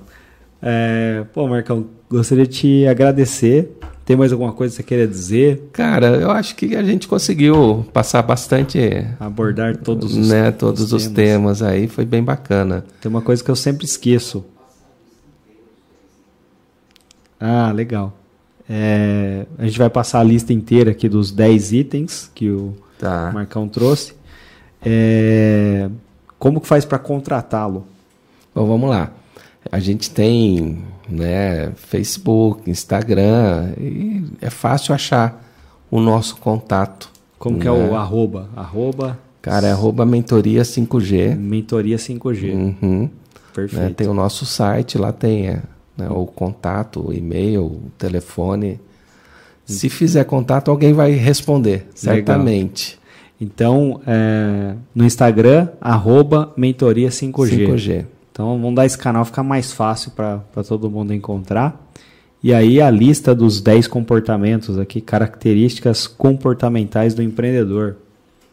[0.63, 5.71] É, pô, Marcão, gostaria de te agradecer tem mais alguma coisa que você queria dizer?
[5.73, 8.79] Cara, eu acho que a gente conseguiu passar bastante.
[9.21, 11.59] Abordar todos os, né, todos os, temas.
[11.59, 12.85] temas aí, foi bem bacana.
[13.01, 14.45] Tem uma coisa que eu sempre esqueço.
[17.39, 18.13] Ah, legal.
[18.69, 23.31] É, a gente vai passar a lista inteira aqui dos 10 itens que o tá.
[23.33, 24.15] Marcão trouxe.
[24.85, 25.89] É,
[26.41, 27.87] como que faz para contratá-lo?
[28.53, 29.13] Bom, vamos lá.
[29.71, 35.45] A gente tem né, Facebook, Instagram, e é fácil achar
[35.91, 37.11] o nosso contato.
[37.39, 37.63] Como né?
[37.63, 37.97] que é o né?
[37.97, 38.49] arroba?
[38.57, 39.19] Arroba?
[39.41, 41.37] Cara, é arroba mentoria 5G.
[41.37, 42.55] Mentoria 5G.
[42.55, 43.11] Uhum.
[43.53, 43.83] Perfeito.
[43.83, 45.63] Né, tem o nosso site, lá tem é,
[45.97, 48.81] né, o contato, o e-mail, o telefone.
[49.65, 52.93] Se fizer contato, alguém vai responder, certamente.
[52.93, 53.03] Legal.
[53.41, 57.69] Então, é, no Instagram, arroba mentoria 5G.
[57.69, 58.07] 5G.
[58.33, 61.79] Então vamos dar esse canal ficar mais fácil para todo mundo encontrar.
[62.43, 67.97] E aí a lista dos 10 comportamentos aqui, características comportamentais do empreendedor.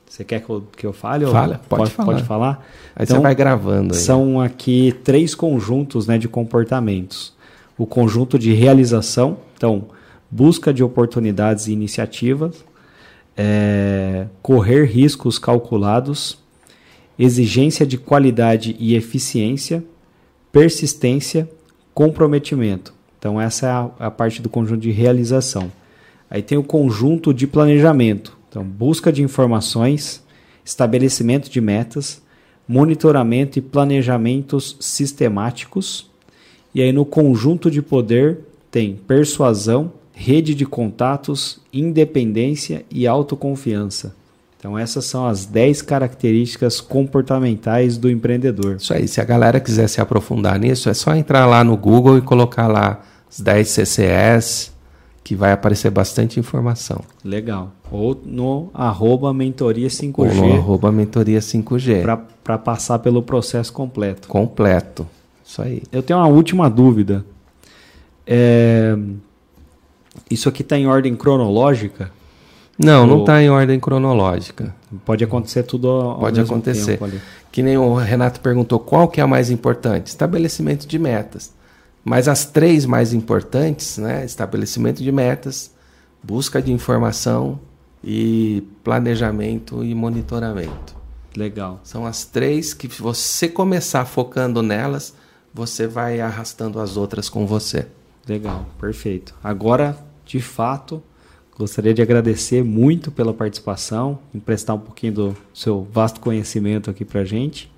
[0.07, 1.25] Você quer que eu, que eu fale?
[1.25, 2.13] Fala, pode, pode, falar.
[2.13, 2.67] Pode falar?
[2.95, 3.93] Aí então, você vai gravando.
[3.93, 3.99] Aí.
[3.99, 7.33] São aqui três conjuntos né, de comportamentos.
[7.77, 9.85] O conjunto de realização, então,
[10.29, 12.65] busca de oportunidades e iniciativas,
[13.37, 16.38] é, correr riscos calculados,
[17.19, 19.83] exigência de qualidade e eficiência,
[20.53, 21.49] persistência,
[21.93, 22.93] comprometimento.
[23.19, 25.69] Então, essa é a, a, parte do conjunto de realização.
[26.29, 28.37] Aí tem o conjunto de planejamento.
[28.47, 30.23] Então, busca de informações,
[30.63, 32.21] estabelecimento de metas,
[32.65, 36.09] monitoramento e planejamentos sistemáticos.
[36.73, 38.39] E aí no conjunto de poder
[38.71, 44.15] tem persuasão, rede de contatos, independência e autoconfiança.
[44.59, 48.75] Então, essas são as 10 características comportamentais do empreendedor.
[48.75, 49.07] Isso aí.
[49.07, 52.67] Se a galera quiser se aprofundar nisso, é só entrar lá no Google e colocar
[52.67, 52.99] lá
[53.31, 54.73] os 10 CCS,
[55.23, 57.01] que vai aparecer bastante informação.
[57.23, 57.71] Legal.
[57.89, 60.17] Ou no arroba mentoria 5G.
[60.17, 62.03] Ou no arroba mentoria 5G.
[62.43, 64.27] Para passar pelo processo completo.
[64.27, 65.07] Completo.
[65.45, 65.83] Isso aí.
[65.89, 67.23] Eu tenho uma última dúvida.
[68.27, 68.93] É...
[70.29, 72.11] Isso aqui está em ordem cronológica?
[72.79, 74.73] Não, não está em ordem cronológica.
[75.03, 76.97] Pode acontecer tudo ao Pode acontecer.
[77.51, 80.07] Que nem o Renato perguntou qual que é a mais importante?
[80.07, 81.53] Estabelecimento de metas.
[82.05, 84.23] Mas as três mais importantes, né?
[84.23, 85.75] Estabelecimento de metas,
[86.23, 87.59] busca de informação
[88.01, 90.95] e planejamento e monitoramento.
[91.35, 91.81] Legal.
[91.83, 95.13] São as três que se você começar focando nelas,
[95.53, 97.87] você vai arrastando as outras com você.
[98.25, 99.35] Legal, perfeito.
[99.43, 101.03] Agora, de fato,
[101.59, 107.25] gostaria de agradecer muito pela participação, emprestar um pouquinho do seu vasto conhecimento aqui pra
[107.25, 107.69] gente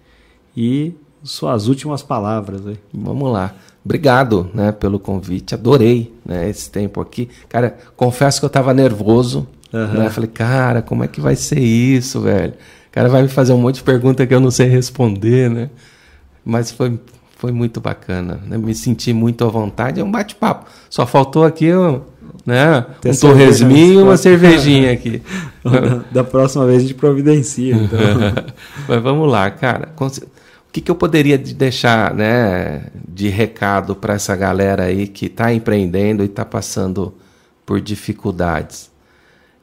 [0.56, 0.94] e
[1.24, 2.68] suas últimas palavras.
[2.68, 2.78] Aí.
[2.94, 3.56] Vamos lá.
[3.84, 5.56] Obrigado, né, pelo convite.
[5.56, 7.28] Adorei, né, esse tempo aqui.
[7.49, 9.94] Cara, confesso que eu estava nervoso, uhum.
[9.94, 10.10] né?
[10.12, 12.53] Falei, cara, como é que vai ser isso, velho?
[12.53, 15.72] O cara vai me fazer um monte de pergunta que eu não sei responder, né?
[16.45, 16.99] Mas foi,
[17.36, 18.60] foi muito bacana, né?
[18.60, 19.99] Me senti muito à vontade.
[19.99, 20.70] É um bate-papo.
[20.88, 22.02] Só faltou aqui um,
[22.45, 25.22] né, um torresminho e uma cervejinha aqui.
[25.63, 27.76] da, da, próxima vez a gente providencia.
[27.76, 27.99] Então.
[28.88, 29.89] Mas vamos lá, cara.
[29.99, 35.53] O que, que eu poderia deixar né, de recado para essa galera aí que está
[35.53, 37.13] empreendendo e está passando
[37.65, 38.89] por dificuldades?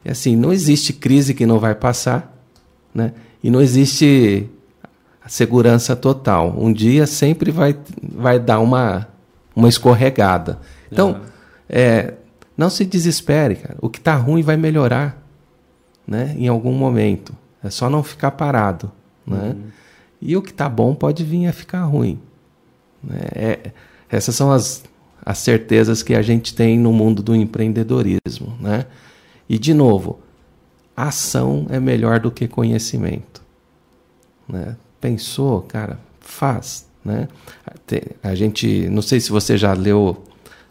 [0.05, 2.35] É assim, não existe crise que não vai passar,
[2.95, 3.13] né?
[3.43, 4.49] E não existe
[5.29, 6.55] segurança total.
[6.59, 9.07] Um dia sempre vai, vai dar uma,
[9.55, 10.59] uma escorregada.
[10.91, 11.21] Então, uhum.
[11.69, 12.15] é,
[12.59, 13.77] não se desespere, cara.
[13.81, 15.23] O que está ruim vai melhorar,
[16.05, 16.35] né?
[16.37, 17.33] Em algum momento.
[17.63, 18.91] É só não ficar parado,
[19.25, 19.55] né?
[19.57, 19.71] Uhum.
[20.21, 22.19] E o que está bom pode vir a ficar ruim.
[23.03, 23.21] Né?
[23.33, 23.71] É,
[24.11, 24.83] essas são as,
[25.25, 28.57] as certezas que a gente tem no mundo do empreendedorismo.
[28.61, 28.87] Né?
[29.49, 30.19] E, de novo,
[30.97, 33.41] ação é melhor do que conhecimento.
[34.49, 34.77] Né?
[35.01, 36.89] Pensou, cara, faz.
[37.05, 37.29] Né?
[38.21, 40.25] A gente, não sei se você já leu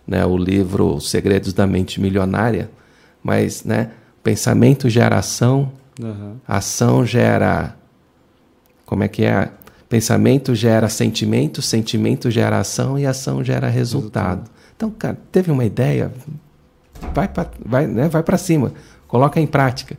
[0.08, 2.70] né, o livro Segredos da Mente Milionária,
[3.22, 3.92] mas né,
[4.24, 6.38] pensamento gera ação, uhum.
[6.48, 7.78] ação gera
[8.88, 9.52] como é que é?
[9.90, 14.50] Pensamento gera sentimento, sentimento gera ação e ação gera resultado.
[14.76, 16.12] Então, cara, teve uma ideia,
[17.14, 18.74] vai para vai, né, vai cima,
[19.08, 19.98] coloca em prática.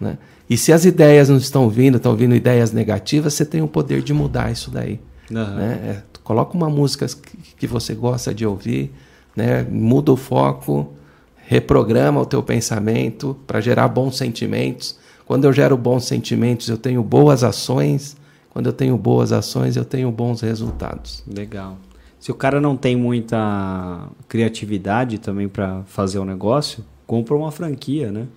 [0.00, 0.18] Né?
[0.50, 4.02] E se as ideias não estão vindo, estão vindo ideias negativas, você tem o poder
[4.02, 5.00] de mudar isso daí.
[5.30, 5.54] Uhum.
[5.54, 5.80] Né?
[5.84, 8.92] É, coloca uma música que, que você gosta de ouvir,
[9.36, 9.66] né?
[9.68, 10.92] muda o foco,
[11.36, 14.98] reprograma o teu pensamento para gerar bons sentimentos.
[15.26, 18.16] Quando eu gero bons sentimentos, eu tenho boas ações
[18.54, 21.24] quando eu tenho boas ações, eu tenho bons resultados.
[21.26, 21.76] Legal.
[22.20, 27.50] Se o cara não tem muita criatividade também para fazer o um negócio, compra uma
[27.50, 28.28] franquia, né?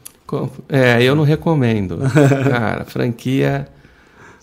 [0.68, 1.99] É, eu não recomendo.
[2.49, 3.68] Cara, franquia,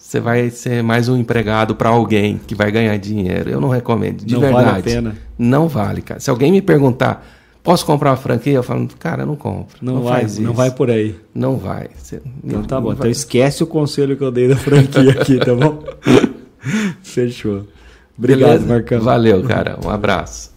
[0.05, 3.49] você vai ser mais um empregado para alguém que vai ganhar dinheiro.
[3.49, 4.65] Eu não recomendo, de não verdade.
[4.65, 5.17] Não vale a pena.
[5.39, 6.21] Não vale, cara.
[6.21, 7.27] Se alguém me perguntar,
[7.65, 8.53] Posso comprar uma franquia?
[8.53, 9.79] Eu falo, cara, não compro.
[9.81, 10.43] Não, não vai, faz isso.
[10.43, 11.17] Não vai por aí.
[11.35, 11.89] Não vai.
[11.97, 12.93] Você, então tá bom.
[12.93, 15.83] Então esquece o conselho que eu dei da franquia aqui, tá bom?
[17.03, 17.67] Fechou.
[18.19, 18.67] Obrigado, Beleza?
[18.67, 19.01] Marcão.
[19.01, 19.79] Valeu, cara.
[19.83, 20.53] Um abraço.